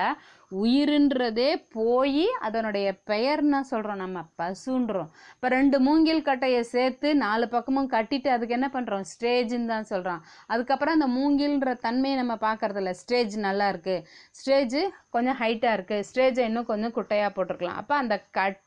உயிருன்றதே 0.52 1.50
போய் 1.76 2.24
அதனுடைய 2.48 2.88
பெயர்னா 3.10 3.60
சொல்கிறோம் 3.72 4.02
நம்ம 4.04 4.24
பசுன்றோம். 4.42 5.10
இப்போ 5.34 5.48
ரெண்டு 5.56 5.78
மூங்கில் 5.88 6.24
கட்டையை 6.30 6.62
சேர்த்து 6.72 7.10
நாலு 7.26 7.48
பக்கமும் 7.56 7.92
கட்டிட்டு 7.96 8.30
அதுக்கு 8.36 8.58
என்ன 8.58 8.70
பண்ணுறோம் 8.76 9.06
ஸ்டேஜ்னு 9.12 9.70
தான் 9.74 9.90
சொல்கிறோம் 9.92 10.24
அதுக்கப்புறம் 10.54 10.98
அந்த 10.98 11.10
மூங்கில்ன்ற 11.18 11.74
தன்மையை 11.86 12.18
நம்ம 12.22 12.38
பார்க்கறதில்ல. 12.48 12.94
ஸ்டேஜ் 13.02 13.38
நல்லா 13.48 13.68
இருக்குது 13.74 14.06
ஸ்டேஜ் 14.40 14.80
கொஞ்சம் 15.18 15.40
ஹைட்டாக 15.44 15.78
இருக்குது 15.80 16.08
ஸ்டேஜை 16.12 16.48
இன்னும் 16.50 16.72
கொஞ்சம் 16.72 16.96
குட்டையாக 16.98 17.32
போட்டிருக்கலாம். 17.38 17.80
அப்போ 17.84 17.96
அந்த 18.04 18.18
கட் 18.40 18.60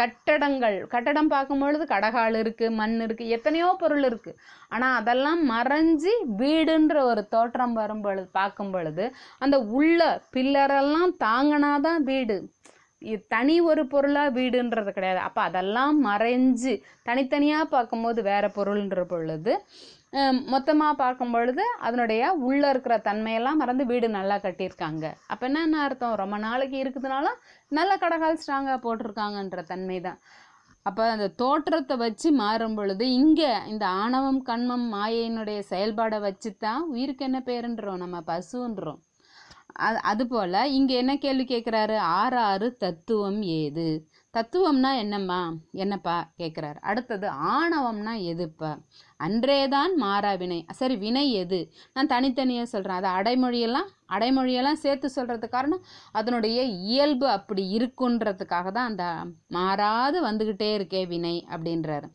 கட்டடங்கள் 0.00 0.76
கட்டடம் 0.94 1.30
பார்க்கும் 1.34 1.62
பொழுது 1.62 1.84
கடகால் 1.94 2.36
இருக்குது 2.42 2.76
மண் 2.80 2.96
இருக்குது 3.06 3.32
எத்தனையோ 3.36 3.68
பொருள் 3.82 4.04
இருக்குது 4.10 4.38
ஆனால் 4.74 4.96
அதெல்லாம் 5.00 5.42
மறைஞ்சு 5.54 6.12
வீடுன்ற 6.42 6.96
ஒரு 7.10 7.24
தோற்றம் 7.34 7.74
வரும் 7.80 8.04
பொழுது 8.06 8.28
பார்க்கும் 8.40 8.72
பொழுது 8.76 9.06
அந்த 9.44 9.58
உள்ள 9.78 10.00
பில்லரெல்லாம் 10.36 11.12
தாங்கினாதான் 11.26 12.02
வீடு. 12.12 12.38
தனி 13.32 13.56
ஒரு 13.70 13.82
பொருளாக 13.92 14.30
வீடுன்றது 14.38 14.90
கிடையாது. 14.94 15.20
அப்போ 15.26 15.40
அதெல்லாம் 15.48 15.96
மறைஞ்சு 16.06 16.72
தனித்தனியாக 17.08 17.66
பார்க்கும்போது 17.74 18.20
வேறு 18.30 18.48
பொருள்ன்ற 18.56 19.02
பொழுது 19.12 19.52
மொத்தமாக 20.52 20.94
பார்க்கும் 21.00 21.32
பொழுது 21.34 21.64
அதனுடைய 21.86 22.22
உள்ளே 22.48 22.68
இருக்கிற 22.72 22.94
தன்மையெல்லாம் 23.08 23.60
மறந்து 23.62 23.84
வீடு 23.90 24.08
நல்லா 24.18 24.36
கட்டியிருக்காங்க. 24.44 25.06
அப்போ 25.32 25.44
என்னென்ன 25.48 25.80
அர்த்தம்? 25.86 26.14
ரொம்ப 26.22 26.36
நாளைக்கு 26.46 26.76
இருக்குதுனாலும் 26.84 27.40
நல்ல 27.78 27.92
கடகால் 28.04 28.40
ஸ்ட்ராங்காக 28.42 28.78
போட்டிருக்காங்கன்ற 28.86 29.62
தன்மை 29.72 29.98
தான் 30.06 30.20
அப்போ 30.86 31.02
அந்த 31.14 31.26
தோற்றத்தை 31.40 31.94
வச்சு 32.04 32.28
மாறும் 32.42 32.76
பொழுது 32.78 33.04
இங்கே 33.20 33.50
இந்த 33.72 33.84
ஆணவம் 34.02 34.40
கண்மம் 34.48 34.86
மாயையினுடைய 34.94 35.58
செயல்பாடை 35.72 36.18
வச்சு 36.26 36.50
தான் 36.56 36.82
உயிருக்கு 36.92 37.26
என்ன 37.28 37.40
பேருன்றோம்? 37.48 38.02
நம்ம 38.04 38.18
பசுன்றோம். 38.30 39.00
அது 39.86 39.98
அதுபோல் 40.10 40.56
இங்கே 40.76 40.94
என்ன 41.02 41.12
கேள்வி 41.24 41.44
கேட்குறாரு 41.50 41.96
ஆறு 42.20 42.38
ஆறு 42.50 42.68
தத்துவம் 42.84 43.42
ஏது? 43.58 43.88
தத்துவம்னா 44.34 44.90
என்னம்மா? 45.02 45.40
என்னப்பா? 45.84 46.16
கேட்குறாரு 46.40 46.78
அடுத்தது 46.90 47.26
ஆணவம்னா 47.54 48.14
எதுப்பா? 48.32 48.72
அன்றேதான் 49.20 49.92
மாறா 50.02 50.32
வினை. 50.42 50.58
சரி 50.80 50.96
வினை 51.04 51.24
எது? 51.42 51.60
நான் 51.94 52.10
தனித்தனியாக 52.12 52.68
சொல்கிறேன் 52.72 52.98
அது 53.00 53.08
அடைமொழியெல்லாம் 53.18 53.88
அடைமொழியெல்லாம் 54.16 54.80
சேர்த்து 54.82 55.08
சொல்கிறது 55.14 55.46
காரணம் 55.54 55.82
அதனுடைய 56.18 56.58
இயல்பு 56.90 57.26
அப்படி 57.34 57.62
இருக்குன்றதுக்காக 57.78 58.66
தான் 58.76 58.88
அந்த 58.90 59.06
மாறாது 59.56 60.18
வந்துக்கிட்டே 60.28 60.70
இருக்கே 60.78 61.02
வினை 61.12 61.34
அப்படின்றாரு. 61.54 62.06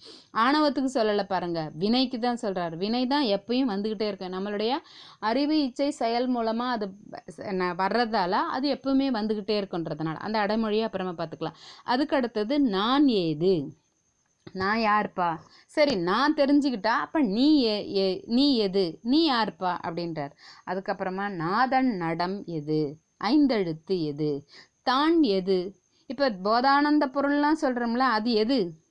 ஆணவத்துக்கு 0.46 0.92
சொல்லலை 0.96 1.26
பாருங்கள் 1.34 1.70
வினைக்கு 1.84 2.20
தான் 2.26 2.42
சொல்கிறாரு 2.46 2.78
வினை 2.84 3.04
தான் 3.14 3.28
எப்பயும் 3.38 3.72
வந்துக்கிட்டே 3.74 4.08
இருக்கு. 4.12 4.34
நம்மளுடைய 4.38 4.72
அறிவு 5.32 5.58
இச்சை 5.68 5.90
செயல் 6.02 6.28
மூலமாக 6.38 6.76
அது 6.78 6.88
வர்றதால 7.84 8.34
அது 8.56 8.68
எப்பவுமே 8.78 9.10
வந்துக்கிட்டே 9.20 9.58
இருக்குன்றதுனால. 9.62 10.18
அந்த 10.28 10.40
அடைமொழியை 10.46 10.88
அப்புறமா 10.90 11.16
பார்த்துக்கலாம். 11.22 11.60
அதுக்கு 11.94 12.18
அடுத்தது 12.20 12.56
நான் 12.78 13.08
ஏது? 13.26 13.56
நான் 14.52 14.80
யாருப்பா? 14.80 15.40
சரி 15.66 15.96
நான் 15.96 16.36
தெரிஞ்சுக்கிட்டா 16.36 16.94
அப்போ 17.06 17.22
நீ 17.22 17.64
ஏ 17.64 18.24
நீ 18.26 18.58
எது? 18.58 19.00
நீ 19.04 19.32
யாருப்பா? 19.32 19.80
அப்படின்றார். 19.84 20.34
அதுக்கப்புறமா 20.66 21.30
நாதன் 21.30 21.96
நடம் 21.96 22.44
எது? 22.46 23.00
ஐந்தெழுத்து 23.24 24.04
எது? 24.04 24.46
தான் 24.84 25.24
எது? 25.24 25.76
இப்போ 26.06 26.30
போதானந்த 26.30 27.06
பொருள்லாம் 27.14 27.62
சொல்கிறோம்ல 27.62 27.98
அது 27.98 28.32
எது? 28.32 28.82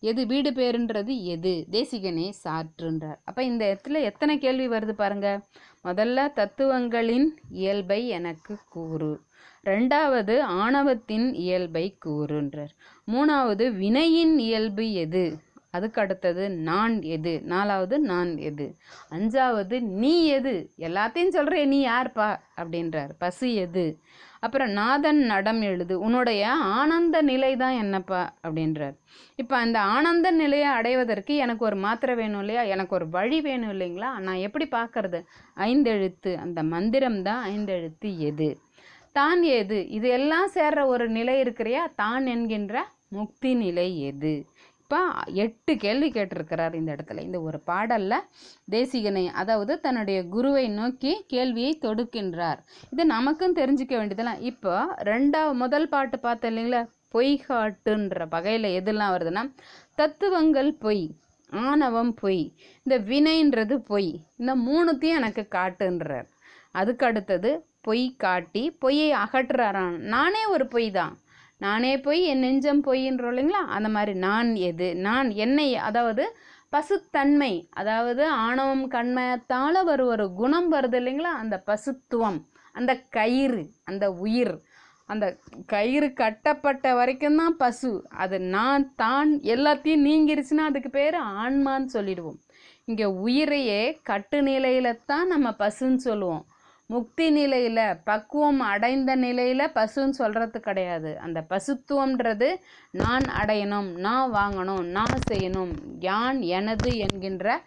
எது 0.00 0.26
வீடு 0.26 0.50
பேருன்றது 0.50 1.22
எது? 1.24 1.66
தேசிகனே 1.70 2.32
சாற்றுன்றார். 2.44 3.18
அப்போ 3.24 3.44
இந்த 3.44 3.64
இடத்துல 3.64 4.02
எத்தனை 4.02 4.38
கேள்வி 4.38 4.68
வருது 4.68 4.92
பாருங்க. 4.92 5.46
முதல்ல 5.84 6.32
தத்துவங்களின் 6.32 7.28
இயல்பை 7.50 8.08
எனக்கு 8.08 8.56
கூறு. 8.68 9.22
ரெண்டாவது 9.64 10.40
ஆணவத்தின் 10.40 11.34
இயல்பை 11.34 11.96
கூறுன்றார். 12.06 12.72
மூணாவது 13.12 13.74
வினையின் 13.74 14.38
இயல்பு 14.38 14.92
எது? 14.92 15.38
அதுக்கு 15.70 16.00
அடுத்தது 16.00 16.50
நான் 16.50 17.02
எது? 17.02 17.40
நாலாவது 17.44 17.98
நான் 17.98 18.36
எது? 18.36 18.76
அஞ்சாவது 19.10 19.80
நீ 19.80 20.26
எது? 20.26 20.70
எல்லாத்தையும் 20.78 21.28
சொல்கிற 21.28 21.64
நீ 21.64 21.86
யார்ப்பா? 21.86 22.36
அப்படின்றார். 22.56 23.08
பசு 23.18 23.54
எது? 23.54 23.98
அப்புறம் 24.40 24.70
நாதன் 24.70 25.18
நடம் 25.18 25.62
எழுது. 25.62 26.00
உன்னுடைய 26.00 26.50
ஆனந்த 26.50 27.22
நிலை 27.22 27.56
தான் 27.56 27.72
என்னப்பா? 27.72 28.34
அப்படின்றார். 28.42 28.96
இப்போ 29.36 29.56
அந்த 29.56 29.80
ஆனந்த 29.80 30.30
நிலையை 30.30 30.68
அடைவதற்கு 30.68 31.36
எனக்கு 31.36 31.64
ஒரு 31.64 31.76
மாத்திரை 31.76 32.14
வேணும் 32.14 32.40
இல்லையா? 32.40 32.62
எனக்கு 32.62 32.94
ஒரு 32.94 33.08
வழி 33.08 33.40
வேணும் 33.40 33.80
இல்லைங்களா? 33.80 34.18
நான் 34.18 34.34
எப்படி 34.34 34.68
பார்க்கறது? 34.70 35.22
ஐந்தெழுத்து 35.56 36.34
அந்த 36.34 36.62
மந்திரம் 36.62 37.22
தான் 37.22 37.50
ஐந்தெழுத்து 37.50 38.16
எது? 38.18 38.60
தான் 39.16 39.42
எது 39.60 39.78
இது 39.96 40.08
எல்லாம் 40.18 40.48
சேர்ற 40.56 40.80
ஒரு 40.94 41.06
நிலை 41.18 41.34
இருக்கிறியா? 41.44 41.82
தான் 42.02 42.26
என்கின்ற 42.34 42.82
முக்தி 43.16 43.52
நிலை 43.64 43.88
எது 44.10 44.34
இப்போ 44.82 45.00
எட்டு 45.44 45.72
கேள்வி 45.82 46.08
கேட்டிருக்கிறார் 46.14 46.74
இந்த 46.78 46.90
இடத்துல. 46.94 47.22
இந்த 47.26 47.38
ஒரு 47.48 47.58
பாடலில் 47.70 48.24
தேசிகனை 48.74 49.22
அதாவது 49.40 49.72
தன்னுடைய 49.84 50.18
குருவை 50.34 50.64
நோக்கி 50.78 51.12
கேள்வியை 51.32 51.72
தொடுக்கின்றார். 51.84 52.60
இது 52.92 53.04
நமக்கும் 53.14 53.56
தெரிஞ்சுக்க 53.60 53.94
வேண்டியதெல்லாம். 53.98 54.42
இப்போ 54.50 54.74
ரெண்டாவது 55.10 55.60
முதல் 55.62 55.88
பாட்டு 55.94 56.18
பார்த்தோம் 56.26 56.50
இல்லைங்களா? 56.52 56.82
பொய்காட்டுன்ற 57.14 58.26
வகையில் 58.34 58.68
எதெல்லாம் 58.78 59.14
வருதுன்னா 59.14 59.44
தத்துவங்கள் 60.00 60.72
பொய் 60.84 61.04
ஆணவம் 61.52 62.12
பொய் 62.22 62.42
இந்த 62.86 62.96
வினைன்றது 63.10 63.76
பொய் 63.92 64.12
இந்த 64.40 64.52
மூணுத்தையும் 64.66 65.18
எனக்கு 65.20 65.42
காட்டுன்றார். 65.56 66.28
அதுக்கு 66.80 67.04
அடுத்தது 67.08 67.50
பொய் 67.84 68.04
காட்டி 68.16 68.62
பொய்யை 68.82 69.10
அகற்றுறாராம். 69.22 69.96
நானே 70.14 70.42
ஒரு 70.46 70.64
பொய் 70.68 70.88
தான் 70.90 71.14
நானே 71.60 71.92
பொய் 71.98 72.20
என் 72.22 72.42
நெஞ்சம் 72.44 72.82
பொய்ன்றோம் 72.86 73.32
இல்லைங்களா? 73.32 73.62
அந்த 73.76 73.88
மாதிரி 73.88 74.14
நான் 74.26 74.50
எது? 74.70 74.88
நான் 75.08 75.28
என்னை 75.44 75.68
அதாவது 75.88 76.24
பசுத்தன்மை 76.72 77.52
அதாவது 77.80 78.22
ஆணவம் 78.46 78.84
கண்மயத்தால் 78.88 79.78
ஒரு 79.92 80.04
ஒரு 80.06 80.26
குணம் 80.40 80.68
வருது 80.72 80.98
இல்லைங்களா? 81.00 81.32
அந்த 81.42 81.56
பசுத்துவம் 81.66 82.38
அந்த 82.74 82.92
கயிறு 83.10 83.62
அந்த 83.84 84.04
உயிர். 84.24 84.54
அந்த 85.08 85.26
கயிறு 85.66 86.08
கட்டப்பட்ட 86.12 86.94
வரைக்கும் 86.94 87.40
தான் 87.42 87.56
பசு. 87.56 87.90
அது 88.22 88.36
நான் 88.56 88.84
தான் 89.02 89.30
எல்லாத்தையும் 89.54 90.06
நீங்கிருச்சுன்னா 90.08 90.66
அதுக்கு 90.70 90.90
பேர் 90.90 91.16
ஆன்மான்னு 91.42 91.90
சொல்லிடுவோம். 91.96 92.38
இங்கே 92.88 93.06
உயிரையே 93.24 93.80
கட்டு 94.10 94.38
நிலையில 94.50 94.88
தான் 95.12 95.28
நம்ம 95.28 95.48
பசுன்னு 95.58 96.00
சொல்லுவோம். 96.08 96.44
முக்தி 96.92 97.26
நிலையில் 97.36 97.82
பக்குவம் 98.08 98.60
அடைந்த 98.72 99.10
நிலையில் 99.24 99.72
பசுன்னு 99.76 100.18
சொல்கிறது 100.20 100.58
கிடையாது. 100.68 101.10
அந்த 101.24 101.38
பசுத்துவம்ன்றது 101.52 102.48
நான் 103.02 103.26
அடையணும் 103.40 103.90
நான் 104.06 104.32
வாங்கணும் 104.38 104.86
நான் 104.96 105.22
செய்யணும் 105.30 105.72
யான் 106.08 106.40
எனது 106.58 106.90
என்கின்ற 107.06 107.58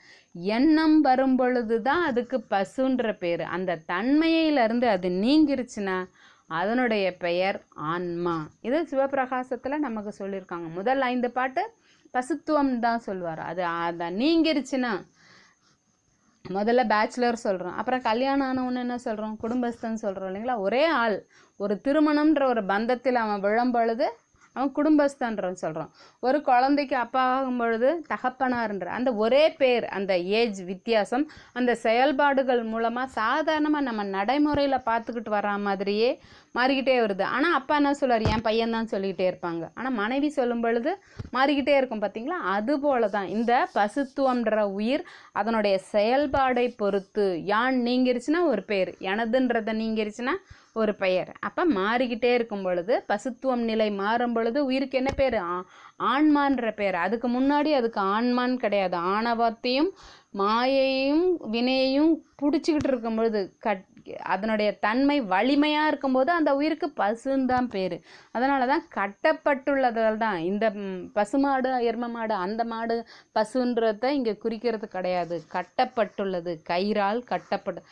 எண்ணம் 0.57 0.97
வரும் 1.07 1.37
பொழுது 1.39 1.75
தான் 1.89 2.03
அதுக்கு 2.09 2.37
பசுன்ற 2.53 3.13
பேர். 3.23 3.43
அந்த 3.55 3.79
தன்மையிலிருந்து 3.93 4.89
அது 4.95 5.09
நீங்கிருச்சுன்னா 5.25 5.97
அதனுடைய 6.59 7.05
பெயர் 7.25 7.57
ஆன்மா. 7.93 8.35
இது 8.67 8.79
சிவபிரகாசத்தில் 8.91 9.83
நமக்கு 9.87 10.11
சொல்லியிருக்காங்க. 10.21 10.67
முதல் 10.79 11.03
ஐந்து 11.11 11.29
பாட்டு 11.37 11.63
பசுத்துவம் 12.15 12.73
தான் 12.85 13.05
சொல்லுவார் 13.05 13.41
அது 13.51 13.63
அதை 13.85 14.07
நீங்கிருச்சுன்னா 14.21 14.91
முதல்ல 16.49 16.81
பேச்சுலர் 16.87 17.33
சொல்கிறோம் 17.33 17.75
அப்புறம் 17.75 18.01
கல்யாணம் 18.01 18.47
ஆனவன்னு 18.47 18.79
என்ன 18.79 18.97
சொல்கிறோம் 18.97 19.37
குடும்பஸ்தன் 19.43 19.93
சொல்கிறோம் 19.93 20.33
இல்லைங்களா? 20.33 20.57
ஒரே 20.57 20.85
ஆள். 20.85 21.25
ஒரு 21.59 21.81
திருமணம்ன்ற 21.83 22.43
ஒரு 22.43 22.61
பந்தத்தில் 22.63 23.15
அவன் 23.15 23.39
விழும் 23.39 23.71
பொழுது 23.71 24.05
அவன் 24.55 24.73
குடும்பஸ்தன்றன்னு 24.77 25.61
சொல்கிறோம் 25.63 25.91
ஒரு 26.27 26.37
குழந்தைக்கு 26.49 26.95
அப்பாவாகும் 27.03 27.59
பொழுது 27.61 27.89
தகப்பனார்ன்ற 28.11 28.89
அந்த 28.97 29.09
ஒரே 29.23 29.43
பேர் 29.61 29.85
அந்த 29.97 30.13
ஏஜ் 30.39 30.61
வித்தியாசம் 30.71 31.25
அந்த 31.59 31.71
செயல்பாடுகள் 31.85 32.63
மூலமாக 32.73 33.13
சாதாரணமாக 33.19 33.87
நம்ம 33.89 34.05
நடைமுறையில் 34.17 34.85
பார்த்துக்கிட்டு 34.89 35.33
வரா 35.37 35.55
மாதிரியே 35.67 36.11
மாறிக்கிட்டே 36.57 36.95
வருது. 37.01 37.23
ஆனால் 37.35 37.55
அப்பா 37.57 37.75
என்ன 37.79 37.91
சொல்லுவார்? 37.99 38.25
என் 38.33 38.45
பையன் 38.47 38.75
தான் 38.75 38.89
சொல்லிக்கிட்டே 38.91 39.25
இருப்பாங்க. 39.29 39.63
ஆனால் 39.77 39.95
மனைவி 40.01 40.29
சொல்லும் 40.37 40.63
பொழுது 40.65 40.91
மாறிக்கிட்டே 41.35 41.75
இருக்கும் 41.77 42.03
பார்த்தீங்களா 42.03 42.37
அதுபோல 42.55 43.07
தான் 43.15 43.29
இந்த 43.35 43.53
பசுத்துவம்ன்ற 43.77 44.61
உயிர் 44.79 45.03
அதனுடைய 45.33 45.75
செயல்பாடை 45.93 46.67
பொறுத்து 46.81 47.25
யான் 47.51 47.79
நீங்கிருச்சுன்னா 47.87 48.41
ஒரு 48.51 48.63
பேர் 48.71 48.91
எனதுன்றதை 49.11 49.75
நீங்கிருச்சுன்னா 49.79 50.35
ஒரு 50.73 50.95
பெயர். 50.95 51.31
அப்போ 51.39 51.65
மாறிக்கிட்டே 51.65 52.33
இருக்கும் 52.33 52.63
பொழுது 52.63 53.05
பசுத்துவம் 53.07 53.63
நிலை 53.63 53.91
மாறும் 53.91 54.33
பொழுது 54.33 54.65
உயிருக்கு 54.65 54.97
என்ன 54.97 55.11
பேர்? 55.15 55.35
ஆ- 55.35 55.65
ஆன்மான்ற 56.03 56.71
பேர். 56.71 56.95
அதுக்கு 56.95 57.29
முன்னாடி 57.29 57.71
அதுக்கு 57.73 58.01
ஆன்மான் 58.01 58.57
கிடையாது. 58.57 58.97
ஆணவத்தையும் 58.97 59.91
மாயையும் 60.37 61.25
வினையையும் 61.51 62.13
பிடிச்சிக்கிட்டு 62.41 62.89
இருக்கும் 62.91 63.15
பொழுது 63.15 63.55
கட் 63.59 63.83
அதனுடைய 64.23 64.77
தன்மை 64.77 65.21
வலிமையாக 65.21 65.87
இருக்கும்போது 65.87 66.31
அந்த 66.31 66.55
உயிருக்கு 66.55 66.87
பசுன்னு 66.97 67.45
தான் 67.45 67.67
பேர். 67.67 68.01
அதனால 68.31 68.65
தான் 68.65 68.83
கட்டப்பட்டுள்ளதால் 68.95 70.17
தான் 70.17 70.37
இந்த 70.37 70.71
பசுமாடு 71.13 71.69
எரும 71.91 72.09
மாடு 72.09 72.33
அந்த 72.33 72.63
மாடு 72.63 72.97
பசுன்றத 73.35 74.05
இங்கே 74.05 74.37
குறிக்கிறது 74.37 74.87
கிடையாது. 74.87 75.43
கட்டப்பட்டுள்ளது. 75.51 76.53
கயிறால் 76.69 77.23
கட்டப்பட்டு 77.23 77.83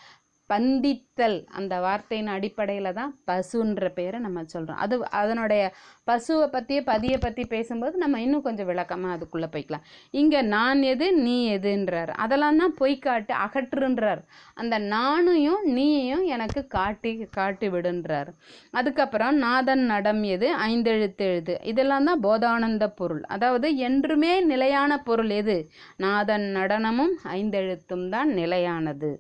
பந்தித்தல் 0.51 1.37
அந்த 1.57 1.73
வார்த்தையின் 1.85 2.31
அடிப்படையில் 2.35 2.97
தான் 2.99 3.11
பசுன்ற 3.29 3.87
பேரை 3.97 4.17
நம்ம 4.25 4.43
சொல்கிறோம் 4.53 4.79
அது 4.83 4.95
அதனுடைய 5.21 5.63
பசுவை 6.09 6.47
பற்றியே 6.53 6.81
பதியை 6.91 7.17
பற்றி 7.25 7.43
பேசும்போது 7.53 7.95
நம்ம 8.03 8.19
இன்னும் 8.25 8.45
கொஞ்சம் 8.47 8.69
விளக்கமாக 8.69 9.15
அதுக்குள்ளே 9.15 9.47
போய்க்கலாம். 9.53 9.85
இங்கே 10.21 10.39
நான் 10.55 10.81
எது 10.93 11.07
நீ 11.25 11.35
எதுன்றார். 11.57 12.11
அதெல்லாம் 12.23 12.59
தான் 12.61 12.75
பொய் 12.81 12.95
காட்டு 13.05 13.33
அகற்றுன்றார். 13.45 14.21
அந்த 14.61 14.75
நானையும் 14.95 15.63
நீயையும் 15.77 16.25
எனக்கு 16.35 16.61
காட்டி 16.77 17.11
காட்டி 17.39 17.69
விடுன்றார் 17.75 18.31
அதுக்கப்புறம் 18.79 19.37
நாதன் 19.45 19.85
நடம் 19.93 20.23
எது 20.35 20.49
ஐந்தெழுத்து 20.69 21.25
எழுது 21.31 21.55
இதெல்லாம் 21.71 22.07
தான் 22.09 22.23
போதானந்த 22.27 22.87
பொருள். 23.01 23.23
அதாவது 23.35 23.69
என்றுமே 23.89 24.33
நிலையான 24.51 24.91
பொருள் 25.09 25.33
எது? 25.41 25.57
நாதன் 26.05 26.47
நடனமும் 26.57 27.15
ஐந்தெழுத்தும் 27.37 28.07
தான் 28.15 28.31
நிலையானது. 28.41 29.11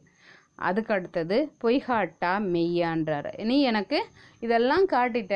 அதுக்கு 0.61 0.93
அடுத்தது 0.93 1.37
பொய்காட்டா 1.63 2.31
மெய்யான்றார். 2.53 3.43
நீ 3.43 3.61
எனக்கு 3.61 3.99
இதெல்லாம் 4.39 4.85
காட்டிட்ட 4.85 5.35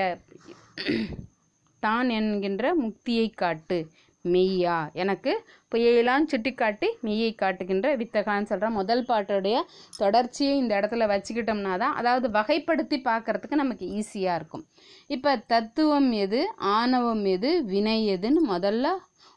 தான் 1.80 2.10
என்கின்ற 2.10 2.76
முக்தியை 2.76 3.28
காட்டு 3.34 3.78
மெய்யா. 4.24 4.78
எனக்கு 4.94 5.32
பொய்யெல்லாம் 5.72 6.24
சுட்டி 6.26 6.52
காட்டி 6.54 6.88
மெய்யை 7.04 7.36
காட்டுகின்ற 7.36 7.98
வித்தகான்னு 7.98 8.44
சொல்கிற 8.44 8.70
முதல் 8.70 9.04
பாட்டுடைய 9.06 9.62
தொடர்ச்சியை 9.98 10.58
இந்த 10.58 10.80
இடத்துல 10.80 11.06
வச்சுக்கிட்டோம்னா 11.12 11.78
தான் 11.78 11.96
அதாவது 11.96 12.28
வகைப்படுத்தி 12.40 12.98
பார்க்கறதுக்கு 13.04 13.56
நமக்கு 13.56 13.86
ஈஸியாக 14.00 14.36
இருக்கும். 14.36 14.66
இப்போ 15.08 15.32
தத்துவம் 15.48 16.12
எது 16.12 16.42
ஆணவம் 16.58 17.26
எது 17.26 17.52
வினை 17.66 17.98
எதுன்னு 18.16 18.42
முதல்ல 18.50 18.88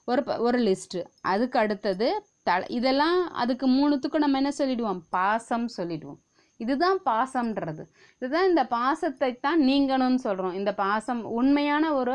ஒரு 0.04 0.22
ப- 0.22 0.38
ஒரு 0.38 0.58
லிஸ்ட்டு. 0.58 1.00
அதுக்கு 1.20 1.58
அடுத்தது 1.58 2.08
த 2.48 2.52
இதெல்லாம் 2.78 3.18
அதுக்கு 3.42 3.66
மூணுத்துக்கும் 3.68 4.24
நம்ம 4.24 4.40
என்ன 4.42 4.52
சொல்லிடுவோம்? 4.58 5.00
பாசம் 5.16 5.66
சொல்லிடுவோம். 5.76 6.20
இதுதான் 6.60 6.98
பாசம்ன்றது. 7.08 7.82
இதுதான் 8.18 8.48
இந்த 8.48 8.62
பாசத்தை 8.76 9.30
தான் 9.46 9.60
நீங்கணும்னு 9.62 10.20
சொல்கிறோம் 10.26 10.56
இந்த 10.60 10.70
பாசம் 10.82 11.20
உண்மையான 11.38 11.84
ஒரு 11.94 12.14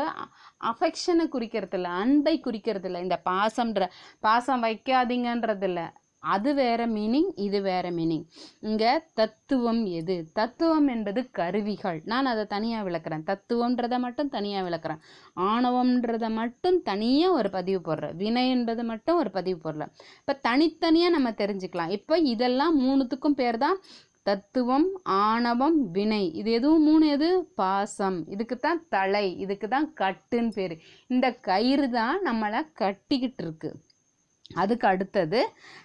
அஃபெக்ஷனை 0.70 1.26
குறிக்கிறது 1.34 1.76
இல்லை 1.78 1.90
அன்பை 2.02 2.34
குறிக்கிறது 2.40 2.88
இல்லை 2.88 3.02
இந்த 3.02 3.18
பாசம்ன்ற 3.30 3.86
பாசம் 4.26 4.64
வைக்காதீங்கன்றது 4.66 5.66
இல்லை 5.70 5.86
அது 6.24 6.54
வேற 6.54 6.86
மீனிங் 6.86 7.30
இது 7.36 7.62
வேற 7.62 7.90
மீனிங் 7.90 8.24
இங்கே 8.60 8.92
தத்துவம் 9.14 9.84
எது? 9.86 10.16
தத்துவம் 10.32 10.88
என்பது 10.88 11.30
கருவிகள். 11.30 12.02
நான் 12.04 12.26
அதை 12.26 12.44
தனியாக 12.46 12.90
விளக்குறேன். 12.90 13.24
தத்துவம்ன்றதை 13.30 13.98
மட்டும் 13.98 14.28
தனியாக 14.28 14.64
விளக்குறேன். 14.68 15.02
ஆணவம்ன்றதை 15.36 16.30
மட்டும் 16.32 16.82
தனியாக 16.82 17.32
ஒரு 17.32 17.50
பதிவு 17.50 17.80
போடுறேன். 17.88 18.16
வினை 18.16 18.48
என்பது 18.48 18.84
மட்டும் 18.84 19.16
ஒரு 19.16 19.30
பதிவு 19.30 19.60
போடுறேன். 19.64 19.92
இப்போ 20.18 20.34
தனித்தனியாக 20.48 21.14
நம்ம 21.16 21.30
தெரிஞ்சுக்கலாம். 21.42 21.88
இப்போ 21.88 22.18
இதெல்லாம் 22.18 22.76
மூணுத்துக்கும் 22.82 23.38
பேர் 23.42 23.58
தான் 23.58 23.78
தத்துவம் 24.22 24.86
ஆணவம் 25.02 25.90
வினை. 25.90 26.32
இது 26.32 26.50
எதுவும் 26.50 26.82
மூணு 26.82 27.06
எது? 27.06 27.28
பாசம். 27.54 28.26
இதுக்கு 28.28 28.56
தான் 28.58 28.80
தலை. 28.88 29.26
இதுக்கு 29.38 29.68
தான் 29.68 29.88
கட்டுன்னு 30.00 30.52
பேர். 30.54 30.74
இந்த 31.06 31.26
கயிறு 31.50 31.90
தான் 31.90 32.20
நம்மளை 32.24 32.62
கட்டிக்கிட்டு 32.74 33.44
இருக்குது 33.44 33.83
அதுக்கு 34.54 34.86
அடுத்தது 34.88 35.40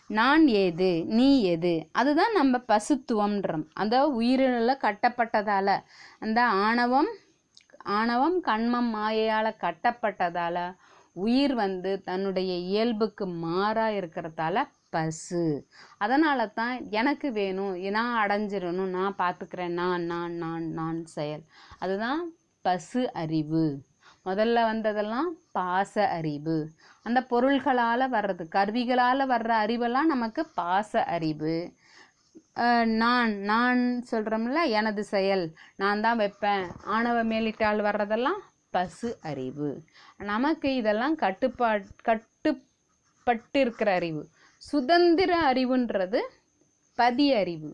நான் 0.10 0.43
ஏது 0.62 0.91
நீ 1.17 1.29
எது? 1.53 1.73
அதுதான் 1.91 2.34
நம்ம 2.34 2.62
பசுத்துவம்ன்றோம். 2.67 3.65
அந்த 3.73 3.95
உயிரினில் 4.19 4.84
கட்டப்பட்டதால் 4.86 5.75
அந்த 6.19 6.39
ஆணவம் 6.65 7.12
ஆணவம் 7.97 8.38
கண்மம் 8.41 8.89
மாயையால் 8.95 9.60
கட்டப்பட்டதால் 9.62 10.63
உயிர் 11.15 11.53
வந்து 11.55 11.91
தன்னுடைய 12.03 12.51
இயல்புக்கு 12.69 13.25
மாறாக 13.43 13.97
இருக்கிறதால 13.99 14.58
பசு. 14.89 15.43
அதனால 15.97 16.47
தான் 16.60 16.75
எனக்கு 16.91 17.27
வேணும் 17.32 17.73
நான் 17.89 18.15
அடைஞ்சிடணும் 18.23 18.95
நான் 18.97 19.19
பார்த்துக்கிறேன் 19.19 19.75
நான் 19.82 20.05
நான் 20.05 20.36
நான் 20.36 20.67
நான் 20.71 20.99
செயல். 21.15 21.43
அதுதான் 21.79 22.21
பசு 22.65 23.01
அறிவு. 23.13 23.65
முதல்ல 24.29 24.63
வந்ததெல்லாம் 24.71 25.29
பாச 25.57 25.93
அறிவு. 26.17 26.57
அந்த 27.05 27.19
பொருள்களால் 27.31 28.05
வர்றது 28.15 28.43
கருவிகளால் 28.57 29.23
வர்ற 29.33 29.51
அறிவெல்லாம் 29.65 30.11
நமக்கு 30.13 30.41
பாச 30.61 30.91
அறிவு. 31.15 31.55
நான் 33.01 33.31
நான் 33.51 33.81
சொல்கிறோம்ல 34.11 34.61
எனது 34.79 35.01
செயல் 35.13 35.45
நான் 35.81 36.01
தான் 36.05 36.19
வைப்பேன். 36.21 36.65
ஆணவ 36.95 37.17
மேலிட்டால் 37.31 37.85
வர்றதெல்லாம் 37.87 38.41
பசு 38.75 39.09
அறிவு. 39.31 39.69
நமக்கு 40.31 40.69
இதெல்லாம் 40.79 41.15
கட்டுப்பா 41.23 41.69
கட்டுப்பட்டு 42.09 43.59
இருக்கிற 43.65 43.91
அறிவு. 43.99 44.23
சுதந்திர 44.63 45.31
அறிவுன்றது 45.51 46.21
பதி 46.97 47.27
அறிவு 47.41 47.71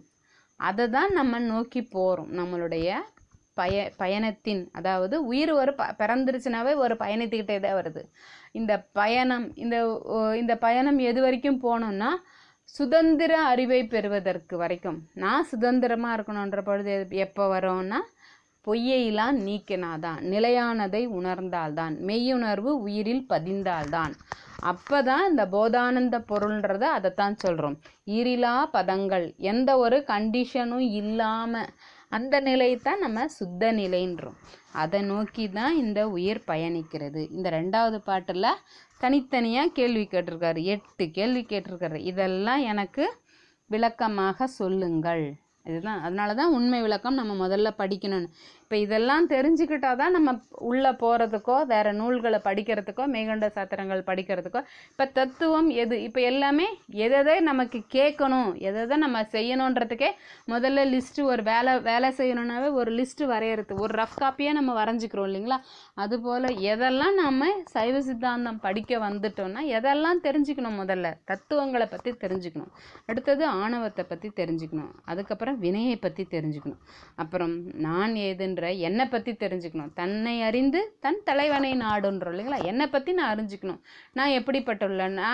அதை 0.59 0.85
தான் 0.95 1.11
நம்ம 1.17 1.39
நோக்கி 1.51 1.81
போகிறோம் 1.95 2.31
நம்மளுடைய 2.39 2.89
பய 3.59 3.83
பயணத்தின் 4.01 4.63
அதாவது 4.77 5.15
உயிர் 5.31 5.51
ஒரு 5.61 5.71
ப 5.79 5.83
பிறந்துருச்சுனாவே 6.01 6.73
ஒரு 6.85 6.95
பயணத்துக்கிட்டே 7.03 7.57
தான் 7.65 7.77
வருது. 7.79 8.01
இந்த 8.59 8.73
பயணம் 8.99 9.45
இந்த 9.63 9.77
இந்த 10.41 10.55
பயணம் 10.65 10.99
எது 11.09 11.21
வரைக்கும் 11.25 11.61
போனோம்னா 11.65 12.11
சுதந்திர 12.75 13.33
அறிவை 13.51 13.81
பெறுவதற்கு 13.93 14.55
வரைக்கும். 14.63 14.99
நான் 15.23 15.49
சுதந்திரமாக 15.51 16.15
இருக்கணுன்ற 16.17 16.61
பொழுது 16.69 16.93
எப்போ 17.25 17.43
வரோம்னா 17.53 17.99
பொய்யையெல்லாம் 18.67 19.37
நீக்கினாதான் 19.47 20.21
நிலையானதை 20.33 21.01
உணர்ந்தால்தான் 21.17 21.95
மெய்யுணர்வு 22.07 22.71
உயிரில் 22.85 23.25
பதிந்தால்தான். 23.33 24.13
அப்போ 24.71 24.97
தான் 25.09 25.25
இந்த 25.29 25.43
போதானந்த 25.51 26.17
பொருள்ன்றத 26.31 26.85
அதைத்தான் 26.97 27.35
சொல்கிறோம் 27.43 27.75
ஈரிலா 28.15 28.53
பதங்கள் 28.77 29.25
எந்த 29.51 29.69
ஒரு 29.77 29.97
கண்டிஷனும் 30.11 30.87
இல்லாமல் 31.01 31.69
அந்த 32.09 32.41
நிலையைத்தான் 32.41 32.97
நம்ம 32.97 33.27
சுத்த 33.27 33.71
நிலைன்றோம். 33.71 34.37
அதை 34.71 35.01
நோக்கி 35.01 35.49
தான் 35.49 35.75
இந்த 35.75 36.09
உயிர் 36.09 36.43
பயணிக்கிறது. 36.47 37.31
இந்த 37.31 37.49
ரெண்டாவது 37.49 37.97
பாட்டில் 37.97 38.57
தனித்தனியாக 38.97 39.67
கேள்வி 39.73 40.07
கேட்டிருக்காரு. 40.11 40.63
எட்டு 40.63 41.11
கேள்வி 41.11 41.45
கேட்டிருக்காரு. 41.49 41.95
இதெல்லாம் 41.95 42.61
எனக்கு 42.61 43.13
விளக்கமாக 43.65 44.47
சொல்லுங்கள். 44.47 45.33
இதுதான். 45.63 46.01
அதனால 46.01 46.33
தான் 46.33 46.53
உண்மை 46.53 46.81
விளக்கம் 46.81 47.13
நம்ம 47.13 47.47
முதல்ல 47.47 47.69
படிக்கணும்னு. 47.77 48.27
இப்போ 48.75 48.85
இதெல்லாம் 48.88 49.27
தெரிஞ்சுக்கிட்டா 49.33 49.95
தான் 49.99 50.15
நம்ம 50.15 50.29
உள்ளே 50.69 50.89
போகிறதுக்கோ 51.01 51.65
வேறு 51.65 51.91
நூல்களை 51.99 52.39
படிக்கிறதுக்கோ 52.47 53.03
மேகண்ட 53.13 53.47
சாத்திரங்கள் 53.57 54.01
படிக்கிறதுக்கோ 54.09 54.61
இப்போ 54.91 55.05
தத்துவம் 55.17 55.69
எது? 55.81 55.97
இப்போ 56.07 56.21
எல்லாமே 56.21 56.65
எதை 57.05 57.35
நமக்கு 57.49 57.79
கேட்கணும் 57.95 58.49
எதை 58.69 58.97
நம்ம 59.03 59.21
செய்யணுன்றதுக்கே 59.35 60.09
முதல்ல 60.53 60.83
லிஸ்ட்டு 60.93 61.27
ஒரு 61.31 61.43
வேலை 61.51 61.75
வேலை 61.88 62.09
செய்யணுன்னாவே 62.19 62.71
ஒரு 62.79 62.91
லிஸ்ட்டு 62.97 63.29
வரையறது. 63.33 63.77
ஒரு 63.83 63.93
ரஃப் 64.01 64.17
காப்பியே 64.23 64.51
நம்ம 64.57 64.73
வரைஞ்சிக்கிறோம் 64.79 65.29
இல்லைங்களா? 65.29 65.59
அதுபோல் 65.95 66.49
எதெல்லாம் 66.73 67.15
நம்ம 67.21 67.49
சைவ 67.75 68.01
சித்தாந்தம் 68.01 68.59
படிக்க 68.59 68.99
வந்துட்டோம்னா 69.07 69.63
எதெல்லாம் 69.79 70.21
தெரிஞ்சுக்கணும் 70.27 70.77
முதல்ல? 70.81 71.13
தத்துவங்களை 71.31 71.88
பற்றி 71.88 72.13
தெரிஞ்சுக்கணும். 72.25 72.73
அடுத்தது 73.05 73.45
ஆணவத்தை 73.45 74.05
பற்றி 74.11 74.31
தெரிஞ்சுக்கணும். 74.41 74.91
அதுக்கப்புறம் 75.05 75.59
வினையை 75.65 75.97
பற்றி 75.97 76.27
தெரிஞ்சுக்கணும். 76.35 76.83
அப்புறம் 77.15 77.55
நான் 77.88 78.15
ஏதுன்ற 78.27 78.63
என்னை 78.71 79.06
பற்றி 79.06 79.32
தெரிஞ்சுக்கணும். 79.32 79.93
தன்னை 79.93 80.41
அறிந்து 80.41 80.97
தன் 80.99 81.21
தலைவனை 81.23 81.73
நாடுன்றோம் 81.73 82.34
இல்லைங்களா? 82.34 82.63
என்னை 82.63 82.88
பற்றி 82.88 83.13
நான் 83.13 83.38
அறிஞ்சிக்கணும். 83.38 83.82
நான் 84.13 84.30
எப்படிப்பட்டுள்ளேன்னா 84.30 85.32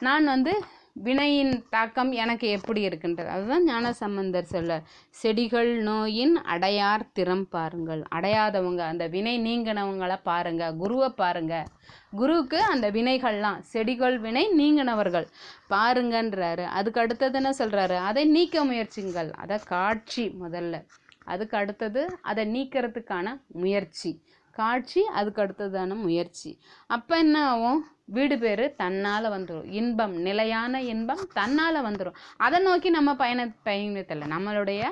நான் 0.00 0.24
வந்து 0.24 0.62
வினையின் 0.92 1.64
தாக்கம் 1.70 2.12
எனக்கு 2.12 2.48
எப்படி 2.48 2.88
இருக்குன்றது? 2.88 3.26
அதுதான் 3.26 3.64
ஞான 3.64 3.92
சம்பந்தர் 3.92 4.44
சொல்ல 4.44 4.82
செடிகள் 5.10 5.76
நோயின் 5.76 6.42
அடையார் 6.42 7.10
திறம் 7.12 7.48
பாருங்கள். 7.48 8.02
அடையாதவங்க 8.14 8.78
அந்த 8.78 9.06
வினை 9.06 9.34
நீங்கினவங்கள 9.38 10.20
பாருங்க. 10.22 10.72
குருவை 10.72 11.08
பாருங்க. 11.08 11.64
குருவுக்கு 12.10 12.60
அந்த 12.60 12.90
வினைகள்லாம் 12.90 13.58
செடிகள் 13.58 14.18
வினை 14.18 14.48
நீங்கினவர்கள் 14.58 15.26
பாருங்கன்றாரு. 15.70 16.64
அதுக்கு 16.64 17.00
அடுத்தது 17.00 17.36
என்ன 17.36 17.50
சொல்றாரு? 17.58 17.96
அதை 17.96 18.24
நீக்க 18.24 18.64
முயற்சிங்கள். 18.64 19.32
அதை 19.32 19.58
காட்சி 19.66 20.34
முதல்ல. 20.42 20.84
அதுக்கு 21.26 21.56
அடுத்தது 21.56 22.02
அதை 22.22 22.44
நீக்கிறதுக்கான 22.54 23.26
முயற்சி. 23.62 24.10
காட்சி 24.56 25.02
அதுக்கு 25.18 25.40
அடுத்ததான 25.42 25.94
முயற்சி. 25.96 26.50
அப்போ 26.86 27.14
என்ன 27.18 27.36
ஆகும்? 27.48 27.80
வீடு 28.16 28.36
பேர் 28.38 28.64
தன்னால் 28.74 29.26
வந்துடும் 29.34 29.70
இன்பம் 29.70 30.14
நிலையான 30.26 30.82
இன்பம் 30.82 31.22
தன்னால் 31.34 31.78
வந்துடும் 31.86 32.18
அதை 32.36 32.58
நோக்கி 32.60 32.90
நம்ம 32.90 33.14
பயண 33.14 33.46
பயணித்தல 33.64 34.28
நம்மளுடைய 34.34 34.82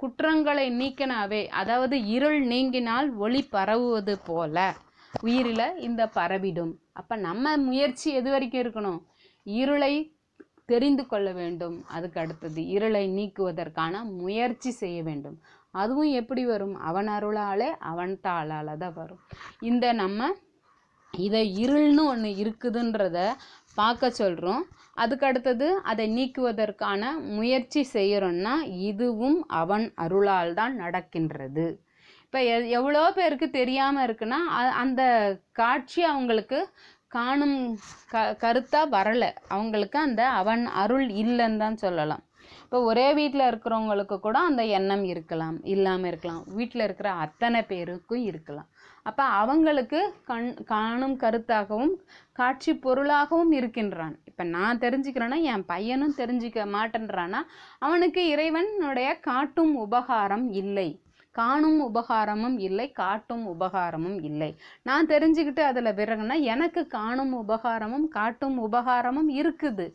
குற்றங்களை 0.00 0.64
நீக்கினாவே 0.80 1.42
அதாவது 1.60 1.96
இருள் 2.06 2.40
நீங்கினால் 2.46 3.08
ஒளி 3.16 3.42
பரவுவது 3.52 4.14
போல 4.24 4.56
உயிரில் 5.22 5.66
இந்த 5.78 6.02
பரவிடும். 6.14 6.72
அப்போ 6.92 7.14
நம்ம 7.16 7.56
முயற்சி 7.68 8.08
எது 8.12 8.30
வரைக்கும் 8.30 8.62
இருக்கணும்? 8.62 9.00
இருளை 9.42 9.92
தெரிந்து 10.66 11.04
கொள்ள 11.06 11.28
வேண்டும். 11.32 11.76
அதுக்கு 11.88 12.18
அடுத்தது 12.20 12.60
இருளை 12.66 13.02
நீக்குவதற்கான 13.08 14.02
முயற்சி 14.18 14.70
செய்ய 14.70 14.98
வேண்டும். 15.02 15.36
அதுவும் 15.74 16.12
எப்படி 16.20 16.42
வரும்? 16.44 16.74
அவன் 16.88 17.08
அருளாலே 17.16 17.68
அவன் 17.90 18.14
தாளால் 18.26 18.72
தான் 18.82 18.96
வரும். 19.00 19.22
இந்த 19.70 19.86
நம்ம 20.02 20.30
இதை 21.14 21.42
இருள்னு 21.64 22.02
ஒன்று 22.12 22.30
இருக்குதுன்றத 22.42 23.18
பார்க்க 23.76 24.10
சொல்கிறோம் 24.20 24.62
அதுக்கு 24.96 25.24
அடுத்தது 25.28 25.68
அதை 25.90 26.04
நீக்குவதற்கான 26.16 27.02
முயற்சி 27.36 27.80
செய்கிறோன்னா 27.94 28.54
இதுவும் 28.88 29.38
அவன் 29.60 29.86
அருளால் 30.04 30.52
தான் 30.60 30.74
நடக்கின்றது. 30.82 31.66
இப்போ 32.24 32.38
எ 32.52 32.56
எவ்வளோ 32.78 33.02
பேருக்கு 33.18 33.46
தெரியாமல் 33.58 34.04
இருக்குன்னா 34.06 34.40
அந்த 34.82 35.02
காட்சி 35.52 36.00
அவங்களுக்கு 36.12 36.58
காணும் 37.12 37.58
க 38.12 38.22
கருத்தாக 38.42 38.92
வரலை. 38.96 39.30
அவங்களுக்கு 39.48 39.98
அந்த 40.06 40.22
அவன் 40.40 40.62
அருள் 40.82 41.08
இல்லைன்னு 41.22 41.62
தான் 41.64 41.82
சொல்லலாம். 41.84 42.22
இப்போ 42.74 42.86
ஒரே 42.90 43.08
வீட்டில் 43.18 43.42
இருக்கிறவங்களுக்கு 43.48 44.16
கூட 44.24 44.36
அந்த 44.46 44.62
எண்ணம் 44.76 45.02
இருக்கலாம் 45.10 45.58
இல்லாமல் 45.72 46.08
இருக்கலாம். 46.10 46.40
வீட்டில் 46.56 46.82
இருக்கிற 46.84 47.08
அத்தனை 47.24 47.60
பேருக்கும் 47.68 48.24
இருக்கலாம். 48.30 48.66
அப்போ 49.02 49.24
அவங்களுக்கு 49.42 50.00
கண் 50.30 50.48
காணும் 50.72 51.14
கருத்தாகவும் 51.20 51.94
காட்சி 52.32 52.72
பொருளாகவும் 52.86 53.52
இருக்கின்றான். 53.58 54.16
இப்போ 54.30 54.44
நான் 54.56 54.82
தெரிஞ்சுக்கிறேன்னா 54.84 55.38
என் 55.52 55.64
பையனும் 55.72 56.18
தெரிஞ்சுக்க 56.18 56.66
மாட்டேன்றானா 56.76 57.42
அவனுக்கு 57.78 58.24
இறைவனுடைய 58.32 59.10
காட்டும் 59.28 59.74
உபகாரம் 59.86 60.46
இல்லை. 60.62 60.88
காணும் 61.38 61.78
உபகாரமும் 61.88 62.56
இல்லை 62.66 62.86
காட்டும் 63.00 63.44
உபகாரமும் 63.52 64.18
இல்லை. 64.28 64.50
நான் 64.88 65.10
தெரிஞ்சுக்கிட்டு 65.12 65.62
அதில் 65.70 65.90
விறகுனா 65.98 66.36
எனக்கு 66.54 66.82
காணும் 66.96 67.32
உபகாரமும் 67.40 68.06
காட்டும் 68.16 68.56
உபகாரமும் 68.66 69.30
இருக்குது. 69.40 69.86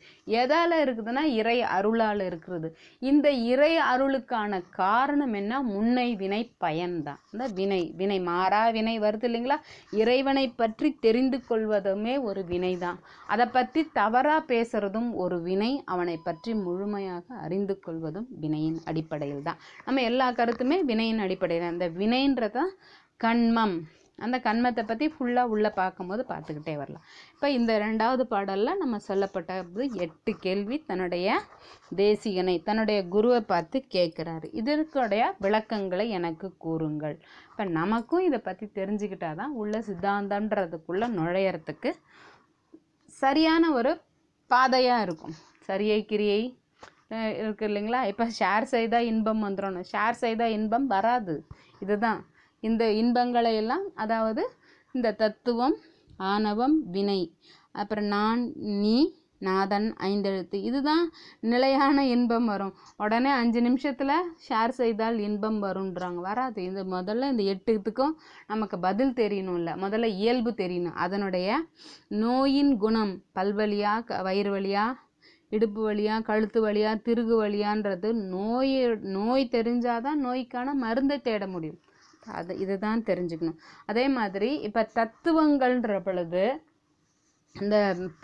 எதால் 0.41 0.75
இருக்குதுன்னா 0.83 1.23
இறை 1.39 1.57
அருளால் 1.77 2.23
இருக்கிறது 2.29 2.69
இந்த 3.01 3.27
இறை 3.51 3.71
அருளுக்கான 3.91 4.61
காரணம் 4.81 5.35
என்ன? 5.41 5.61
முன்னை 5.73 6.07
வினை 6.23 6.41
பயன்தான். 6.65 7.21
இந்த 7.33 7.47
வினை 7.59 7.81
வினை 8.01 8.19
மாறா 8.29 8.63
வினை 8.77 8.95
வருது 9.05 9.27
இல்லைங்களா? 9.29 9.59
இறைவனை 10.01 10.45
பற்றி 10.61 10.91
தெரிந்து 11.05 11.39
கொள்வதுமே 11.49 12.15
ஒரு 12.29 12.41
வினை 12.51 12.73
தான் 12.85 12.99
அதை 13.33 13.45
பற்றி 13.55 13.81
தவறாக 13.99 14.41
பேசுறதும் 14.51 15.09
ஒரு 15.23 15.37
வினை 15.47 15.71
அவனை 15.93 16.15
பற்றி 16.27 16.51
முழுமையாக 16.65 17.25
அறிந்து 17.45 17.75
கொள்வதும் 17.85 18.27
வினையின் 18.43 18.79
அடிப்படையில் 18.89 19.45
தான் 19.47 19.59
நம்ம 19.85 20.03
எல்லா 20.09 20.27
கருத்துமே 20.39 20.77
வினையின் 20.89 21.21
அடிப்படையில் 21.29 21.71
அந்த 21.73 21.87
வினைன்றத 22.01 22.59
கண்மம். 23.25 23.77
அந்த 24.25 24.37
கண்மத்தை 24.45 24.83
பற்றி 24.87 25.05
ஃபுல்லாக 25.11 25.51
உள்ளே 25.53 25.69
பார்க்கும்போது 25.77 26.21
பார்த்துக்கிட்டே 26.31 26.73
வரலாம். 26.79 27.03
இப்போ 27.33 27.47
இந்த 27.57 27.71
ரெண்டாவது 27.83 28.23
பாடலில் 28.31 28.79
நம்ம 28.81 28.95
சொல்லப்பட்டது 29.07 29.83
எட்டு 30.05 30.31
கேள்வி 30.45 30.77
தன்னுடைய 30.89 31.37
தேசிகனை 31.99 32.55
தன்னுடைய 32.67 32.99
குருவை 33.13 33.39
பார்த்து 33.51 33.79
கேட்குறாரு. 33.95 34.47
இதற்குடைய 34.61 35.23
விளக்கங்களை 35.45 36.07
எனக்கு 36.17 36.49
கூறுங்கள். 36.65 37.15
இப்போ 37.49 37.65
நமக்கும் 37.79 38.25
இதை 38.27 38.41
பற்றி 38.49 38.67
தெரிஞ்சுக்கிட்டா 38.79 39.31
தான் 39.41 39.55
உள்ள 39.61 39.83
சித்தாந்தம்ன்றதுக்குள்ளே 39.87 41.09
நுழையிறதுக்கு 41.19 41.91
சரியான 43.21 43.71
ஒரு 43.79 43.93
பாதையாக 44.51 45.05
இருக்கும். 45.07 45.37
சரியை 45.69 46.01
கிரியை 46.11 46.41
இருக்குது 47.09 47.37
இருக்கு 47.37 47.67
இல்லைங்களா? 47.67 48.07
இப்போ 48.07 48.31
ஷேர் 48.39 48.61
செய்தால் 48.61 49.05
இன்பம் 49.05 49.43
வந்துடணும் 49.43 49.83
ஷேர் 49.91 50.11
செய்தால் 50.11 50.51
இன்பம் 50.51 50.87
வராது. 50.87 51.47
இதுதான். 51.79 52.25
இந்த 52.59 52.91
இன்பங்களை 52.91 53.55
எல்லாம் 53.55 53.95
அதாவது 53.95 54.49
இந்த 54.91 55.11
தத்துவம் 55.11 55.75
ஆணவம் 56.17 56.89
வினை 56.89 57.33
அப்புறம் 57.71 58.03
நான் 58.03 58.51
நீ 58.55 59.17
நாதன் 59.37 59.95
ஐந்தெழுத்து 59.99 60.55
இதுதான் 60.55 61.11
நிலையான 61.39 62.07
இன்பம் 62.07 62.45
வரும். 62.45 62.73
உடனே 62.97 63.29
அஞ்சு 63.29 63.61
நிமிஷத்தில் 63.61 64.35
ஷேர் 64.49 64.69
செய்தால் 64.69 65.17
இன்பம் 65.17 65.63
வரும்ன்றாங்க. 65.63 66.15
வராது. 66.15 66.63
இது 66.63 66.83
முதல்ல 66.83 67.29
இந்த 67.29 67.43
எட்டு 67.43 67.81
இதுக்கும் 67.81 68.11
நமக்கு 68.47 68.79
பதில் 68.79 69.13
தெரியணும்ல. 69.13 69.77
முதல்ல 69.81 70.03
இயல்பு 70.03 70.51
தெரியணும். 70.51 70.93
அதனுடைய 70.93 71.63
நோயின் 72.07 72.77
குணம் 72.77 73.21
பல்வழியாக 73.35 74.03
க- 74.03 74.21
வயிறு 74.21 74.51
வழியாக 74.51 74.99
இடுப்பு 75.51 75.81
வழியாக 75.81 76.21
கழுத்து 76.21 76.61
வழியாக 76.61 77.01
திருகு 77.03 77.35
வழியான்றது 77.43 78.13
நோய் 78.29 78.73
நோய் 79.11 79.49
தெரிஞ்சாதான் 79.51 80.19
நோய்க்கான 80.19 80.73
மருந்தை 80.73 81.21
தேட 81.21 81.47
முடியும். 81.47 81.79
அது 82.33 82.57
இதுதான் 82.57 83.03
தெரிஞ்சுக்கணும். 83.03 83.59
அதே 83.85 84.07
மாதிரி 84.09 84.59
இப்போ 84.59 84.89
தத்துவங்கள்ன்ற 84.95 85.99
பொழுது 85.99 86.43
இந்த 87.55 87.75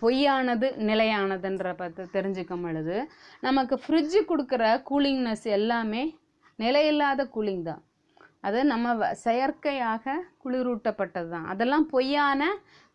பொய்யானது 0.01 0.67
நிலையானதுன்ற 0.89 1.73
பார்த்து 1.75 2.07
தெரிஞ்சுக்கும் 2.13 2.61
பொழுது 2.61 2.97
நமக்கு 3.41 3.75
ஃப்ரிட்ஜு 3.75 4.19
கொடுக்குற 4.27 4.63
கூலிங்னஸ் 4.89 5.43
எல்லாமே 5.49 6.03
நிலையில்லாத 6.59 7.29
கூலிங் 7.35 7.63
தான். 7.63 7.81
அது 8.41 8.65
நம்ம 8.65 8.95
வ- 8.95 9.11
செயற்கையாக 9.23 10.13
குளிரூட்டப்பட்டது 10.43 11.29
தான் 11.29 11.45
அதெல்லாம் 11.45 11.87
பொய்யான 11.89 12.41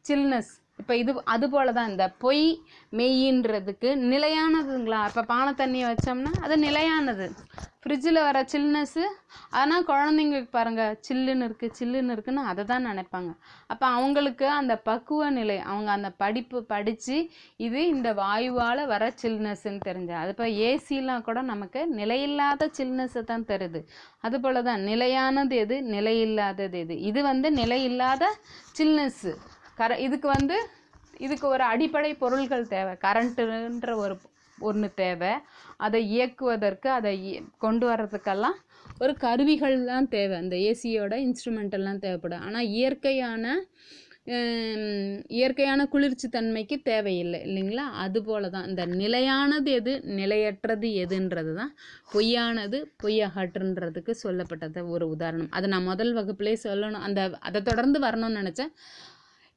சில்னஸ் 0.04 0.52
இப்போ 0.80 0.94
இது 1.02 1.12
அது 1.34 1.46
போல 1.54 1.72
தான் 1.78 1.90
இந்த 1.92 2.06
பொய் 2.24 2.44
மெய்யின்றதுக்கு 2.98 3.90
நிலையானதுங்களா? 4.12 5.00
இப்போ 5.10 5.22
பானை 5.32 5.52
தண்ணியை 5.60 5.88
வச்சோம்னா 5.90 6.32
அது 6.46 6.56
நிலையானது. 6.68 7.26
ஃப்ரிட்ஜில் 7.82 8.18
வர 8.26 8.38
சில்னஸ்ஸு 8.52 9.04
ஆனால் 9.58 9.86
குழந்தைங்களுக்கு 9.90 10.50
பாருங்கள் 10.56 10.96
சில்லுன்னு 11.06 11.46
இருக்குது 11.48 11.76
சில்லுன்னு 11.78 12.14
இருக்குன்னு 12.14 12.42
அதை 12.50 12.62
தான் 12.70 12.86
நினைப்பாங்க. 12.88 13.30
அப்போ 13.72 13.86
அவங்களுக்கு 13.96 14.46
அந்த 14.58 14.74
பக்குவ 14.88 15.30
நிலை 15.38 15.56
அவங்க 15.70 15.90
அந்த 15.98 16.10
படிப்பு 16.22 16.58
படித்து 16.72 17.16
இது 17.66 17.80
இந்த 17.94 18.10
வாயுவால் 18.20 18.82
வர 18.92 19.06
சில்னஸ்ன்னு 19.22 19.80
தெரிஞ்சு 19.88 20.14
அது 20.22 20.34
இப்போ 20.34 20.48
ஏசிலாம் 20.68 21.26
கூட 21.28 21.42
நமக்கு 21.52 21.82
நிலையில்லாத 22.00 22.68
சில்னஸ்ஸை 22.80 23.22
தான் 23.32 23.48
தருது. 23.52 23.82
அதுபோல 24.28 24.62
தான் 24.68 24.84
நிலையானது 24.90 25.56
எது 25.64 25.78
நிலையில்லாதது 25.94 26.78
எது? 26.84 26.96
இது 27.10 27.22
வந்து 27.30 27.50
நிலையில்லாத 27.60 28.24
சில்னஸ்ஸு 28.80 29.32
கர 29.80 29.98
இதுக்கு 30.06 30.28
வந்து 30.36 30.56
இதுக்கு 31.26 31.46
ஒரு 31.54 31.64
அடிப்படை 31.72 32.10
பொருள்கள் 32.22 32.70
தேவை. 32.74 32.92
கரண்ட்டுன்ற 33.06 33.94
ஒரு 34.04 34.14
ஒன்று 34.68 34.88
தேவை. 35.04 35.32
அதை 35.86 36.00
இயக்குவதற்கு 36.14 36.88
அதை 36.98 37.14
கொண்டு 37.64 37.84
வர்றதுக்கெல்லாம் 37.90 38.58
ஒரு 39.02 39.12
கருவிகள்லாம் 39.24 40.08
தேவை. 40.16 40.36
அந்த 40.42 40.56
ஏசியோட 40.70 41.14
இன்ஸ்ட்ருமெண்ட் 41.26 41.76
எல்லாம் 41.78 42.02
தேவைப்படும். 42.04 42.44
ஆனால் 42.48 42.70
இயற்கையான 42.78 43.56
இயற்கையான 45.36 45.84
குளிர்ச்சி 45.92 46.26
தன்மைக்கு 46.34 46.76
தேவையில்லை 46.88 47.38
இல்லைங்களா? 47.46 47.84
அதுபோல 48.02 48.48
தான் 48.54 48.66
இந்த 48.70 48.82
நிலையானது 49.00 49.70
எது 49.78 49.92
நிலையற்றது 50.18 50.88
எதுன்றது 51.04 51.52
தான் 51.60 51.72
பொய்யானது 52.12 52.78
பொய்யகற்றுன்றதுக்கு 53.02 54.14
சொல்லப்பட்டது 54.24 54.82
ஒரு 54.94 55.06
உதாரணம். 55.14 55.50
அதை 55.56 55.68
நான் 55.74 55.88
முதல் 55.92 56.12
வகுப்புலேயே 56.18 56.58
சொல்லணும். 56.66 57.06
அந்த 57.08 57.22
அதை 57.48 57.60
தொடர்ந்து 57.70 58.00
வரணும்னு 58.06 58.40
நினச்சேன். 58.42 58.72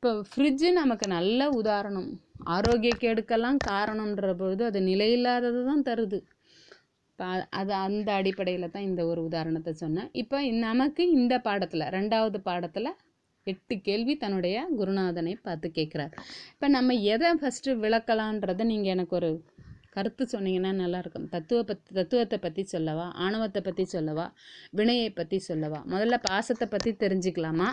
இப்போ 0.04 0.22
ஃப்ரிட்ஜு 0.32 0.70
நமக்கு 0.80 1.06
நல்ல 1.14 1.42
உதாரணம். 1.60 2.08
ஆரோக்கிய 2.56 2.94
கேடுக்கெல்லாம் 3.04 3.60
காரணம்ன்ற 3.68 4.32
பொழுது 4.42 4.64
அது 4.70 4.80
நிலையில்லாதது 4.88 5.60
தான் 5.68 5.84
தருது. 5.90 6.20
இப்போ 7.12 7.28
அது 7.60 7.72
அந்த 7.84 8.10
அடிப்படையில் 8.20 8.74
தான் 8.74 8.88
இந்த 8.88 9.02
ஒரு 9.12 9.22
உதாரணத்தை 9.30 9.74
சொன்னேன். 9.84 10.10
இப்போ 10.22 10.40
நமக்கு 10.66 11.06
இந்த 11.20 11.38
பாடத்தில் 11.48 11.86
ரெண்டாவது 11.98 12.42
பாடத்தில் 12.50 12.92
எட்டு 13.52 13.78
கேள்வி 13.88 14.16
தன்னுடைய 14.24 14.66
குருநாதனை 14.80 15.36
பார்த்து 15.48 15.70
கேட்குறாரு. 15.80 16.16
இப்போ 16.54 16.70
நம்ம 16.78 17.00
எதை 17.14 17.32
ஃபஸ்ட்டு 17.44 17.80
விளக்கலான்றதை 17.86 18.66
நீங்கள் 18.74 18.96
எனக்கு 18.96 19.18
ஒரு 19.22 19.32
கருத்து 19.96 20.24
சொன்னீங்கன்னா 20.34 20.70
நல்லாயிருக்கும் 20.84 21.32
தத்துவ 21.34 21.60
பத் 21.70 21.90
தத்துவத்தை 21.98 22.38
பற்றி 22.46 22.64
சொல்லவா 22.76 23.08
ஆணவத்தை 23.26 23.62
பற்றி 23.66 23.84
சொல்லவா 23.96 24.26
வினையை 24.80 25.10
பற்றி 25.20 25.38
சொல்லவா? 25.50 25.80
முதல்ல 25.94 26.18
பாசத்தை 26.30 26.68
பற்றி 26.76 26.92
தெரிஞ்சுக்கலாமா? 27.04 27.70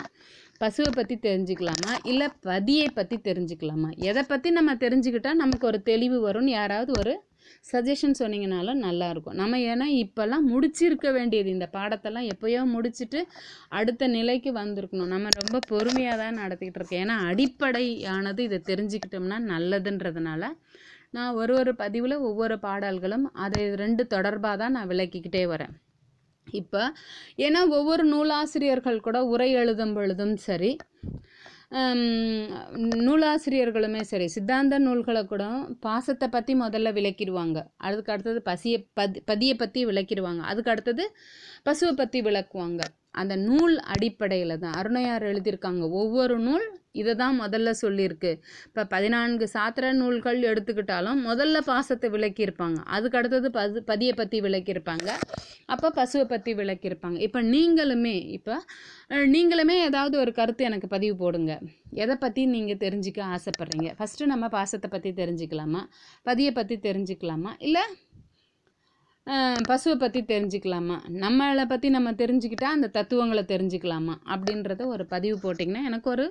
பசுவை 0.61 0.91
பற்றி 0.95 1.15
தெரிஞ்சுக்கலாமா? 1.27 1.91
இல்லை 2.11 2.27
பதியை 2.49 2.87
பற்றி 2.99 3.17
தெரிஞ்சுக்கலாமா? 3.27 3.89
எதை 4.09 4.23
பற்றி 4.31 4.49
நம்ம 4.59 4.73
தெரிஞ்சுக்கிட்டால் 4.85 5.41
நமக்கு 5.43 5.65
ஒரு 5.71 5.79
தெளிவு 5.91 6.17
வரும்னு 6.27 6.53
யாராவது 6.59 6.93
ஒரு 7.01 7.13
சஜஷன் 7.71 8.17
சொன்னீங்கனாலும் 8.19 8.81
நல்லாயிருக்கும் 8.85 9.37
நம்ம 9.39 9.57
ஏன்னா 9.71 9.87
இப்போல்லாம் 10.03 10.45
முடிச்சிருக்க 10.51 11.07
வேண்டியது 11.17 11.49
இந்த 11.55 11.67
பாடத்தெல்லாம் 11.75 12.27
எப்போயோ 12.33 12.61
முடிச்சுட்டு 12.75 13.19
அடுத்த 13.79 14.07
நிலைக்கு 14.15 14.51
வந்திருக்கணும். 14.59 15.11
நம்ம 15.13 15.33
ரொம்ப 15.41 15.59
பொறுமையாக 15.71 16.17
தான் 16.23 16.39
நடத்திக்கிட்டு 16.43 16.79
இருக்கோம். 16.81 17.01
ஏன்னா 17.03 17.17
அடிப்படையானது 17.31 18.43
இதை 18.49 18.59
தெரிஞ்சுக்கிட்டோம்னா 18.71 19.39
நல்லதுன்றதுனால 19.53 20.51
நான் 21.17 21.37
ஒரு 21.41 21.53
ஒரு 21.61 21.71
பதிவில் 21.83 22.23
ஒவ்வொரு 22.29 22.57
பாடல்களும் 22.67 23.25
அதை 23.45 23.61
ரெண்டு 23.83 24.05
தொடர்பாக 24.15 24.55
தான் 24.63 24.75
நான் 24.77 24.91
விளக்கிக்கிட்டே 24.91 25.43
வரேன். 25.53 25.73
இப்போ 26.61 26.81
ஏன்னா 27.45 27.61
ஒவ்வொரு 27.77 28.03
நூலாசிரியர்கள் 28.13 29.05
கூட 29.07 29.19
உரை 29.33 29.49
எழுதும் 29.61 29.93
பொழுதும் 29.97 30.35
சரி 30.47 30.71
நூலாசிரியர்களுமே 33.07 34.01
சரி 34.11 34.25
சித்தாந்த 34.27 34.77
நூல்களை 34.85 35.21
கூட 35.25 35.43
பாசத்தை 35.85 36.27
பற்றி 36.29 36.53
முதல்ல 36.63 36.89
விளக்கிடுவாங்க. 36.97 37.57
அதுக்கு 37.87 38.11
அடுத்தது 38.13 38.41
பசியை 38.49 38.79
பதி 38.99 39.19
பதியை 39.29 39.55
பற்றி 39.55 39.81
விளக்கிடுவாங்க. 39.89 40.41
அதுக்கு 40.51 40.71
அடுத்தது 40.73 41.05
பசுவை 41.67 41.93
பற்றி 42.01 42.21
விளக்குவாங்க. 42.27 42.81
அந்த 43.21 43.33
நூல் 43.47 43.75
அடிப்படையில் 43.93 44.61
தான். 44.63 44.75
அருணையார் 44.81 45.25
எழுதியிருக்காங்க. 45.31 45.83
ஒவ்வொரு 46.01 46.37
நூல் 46.47 46.67
இதை 47.01 47.13
தான் 47.21 47.35
முதல்ல 47.41 47.69
சொல்லியிருக்கு. 47.81 48.31
இப்போ 48.69 48.83
பதினான்கு 48.93 49.45
சாத்திர 49.53 49.91
நூல்கள் 49.99 50.39
எடுத்துக்கிட்டாலும் 50.49 51.19
முதல்ல 51.27 51.57
பாசத்தை 51.69 52.07
விளக்கியிருப்பாங்க. 52.15 52.79
அதுக்கு 52.95 53.17
அடுத்தது 53.19 53.49
பது 53.57 53.83
பதியை 53.91 54.13
பற்றி 54.21 54.39
விளக்கியிருப்பாங்க. 54.47 55.09
அப்போ 55.73 55.89
பசுவை 55.99 56.25
பற்றி 56.33 56.53
விளக்கியிருப்பாங்க. 56.61 57.17
இப்போ 57.27 57.41
நீங்களுமே 57.53 58.15
இப்போ 58.37 58.55
நீங்களுமே 59.35 59.75
ஏதாவது 59.89 60.15
ஒரு 60.23 60.31
கருத்து 60.39 60.63
எனக்கு 60.69 60.87
பதிவு 60.95 61.15
போடுங்க. 61.23 61.53
எதை 62.03 62.15
பற்றி 62.15 62.41
நீங்கள் 62.55 62.81
தெரிஞ்சுக்க 62.85 63.21
ஆசைப்பட்றீங்க? 63.37 63.89
ஃபஸ்ட்டு 63.99 64.31
நம்ம 64.33 64.47
பாசத்தை 64.57 64.89
பற்றி 64.95 65.11
தெரிஞ்சுக்கலாமா? 65.21 65.83
பதியை 66.29 66.51
பற்றி 66.59 66.77
தெரிஞ்சுக்கலாமா? 66.87 67.53
இல்லை 67.67 67.83
பசுவை 69.69 69.95
பற்றி 70.03 70.19
தெரிஞ்சுக்கலாமா? 70.31 70.95
நம்மளை 71.23 71.63
பற்றி 71.71 71.87
நம்ம 71.95 72.09
தெரிஞ்சுக்கிட்டா 72.21 72.69
அந்த 72.77 72.87
தத்துவங்களை 72.97 73.43
தெரிஞ்சுக்கலாமா? 73.51 74.15
அப்படின்றத 74.33 74.85
ஒரு 74.93 75.03
பதிவு 75.13 75.35
போட்டிங்கன்னா 75.43 75.83
எனக்கு 75.89 76.09
ஒரு 76.15 76.25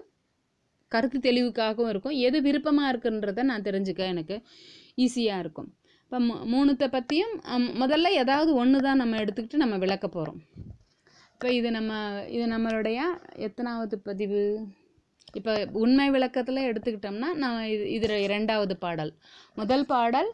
கருத்து 0.93 1.19
தெளிவுக்காகவும் 1.29 1.91
இருக்கும். 1.93 2.17
எது 2.29 2.39
விருப்பமாக 2.47 2.91
இருக்குன்றத 2.93 3.43
நான் 3.51 3.67
தெரிஞ்சுக்க 3.69 4.03
எனக்கு 4.15 4.37
ஈஸியாக 5.05 5.43
இருக்கும். 5.45 5.69
இப்போ 6.05 6.19
மூ 6.27 6.35
மூணுத்தை 6.53 6.87
பற்றியும் 6.95 7.35
முதல்ல 7.83 8.11
ஏதாவது 8.23 8.51
ஒன்று 8.63 8.79
தான் 8.87 9.01
நம்ம 9.03 9.19
எடுத்துக்கிட்டு 9.23 9.63
நம்ம 9.65 9.77
விளக்க 9.85 10.07
போகிறோம் 10.09 10.41
இப்போ 11.35 11.49
இது 11.59 11.69
நம்ம 11.77 11.93
இது 12.37 12.45
நம்மளுடைய 12.55 13.01
எத்தனாவது 13.47 13.97
பதிவு? 14.09 14.43
இப்போ 15.39 15.53
உண்மை 15.83 16.07
விளக்கத்தில் 16.17 16.67
எடுத்துக்கிட்டோம்னா 16.71 17.29
நான் 17.43 17.61
இது 17.75 17.85
இதில் 17.97 18.25
இரண்டாவது 18.27 18.75
பாடல். 18.85 19.13
முதல் 19.61 19.87
பாடல் 19.93 20.31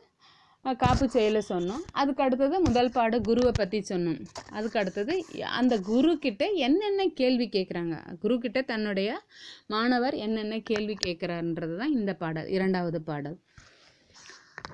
காப்பு 0.74 1.08
செயலை 1.08 1.42
சொன்னோம். 1.48 1.82
அதுக்கு 1.92 2.22
அடுத்தது 2.22 2.60
முதல் 2.60 2.90
பாட 2.90 3.20
குருவை 3.20 3.52
பற்றி 3.52 3.84
சொன்னோம். 3.88 4.20
அதுக்கு 4.46 4.78
அடுத்தது 4.78 5.24
அந்த 5.44 5.80
குரு 5.80 6.18
என்னென்ன 6.54 7.06
கேள்வி 7.06 7.48
கேட்குறாங்க 7.48 8.18
குரு 8.18 8.38
தன்னுடைய 8.50 9.20
மாணவர் 9.66 10.14
என்னென்ன 10.14 10.58
கேள்வி 10.58 10.96
கேட்குறாருன்றது 11.04 11.76
தான் 11.76 11.92
இந்த 11.92 12.14
பாடல் 12.14 12.48
இரண்டாவது 12.48 13.02
பாடல். 13.02 13.38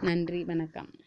நன்றி 0.01 0.45
வணக்கம். 0.45 1.02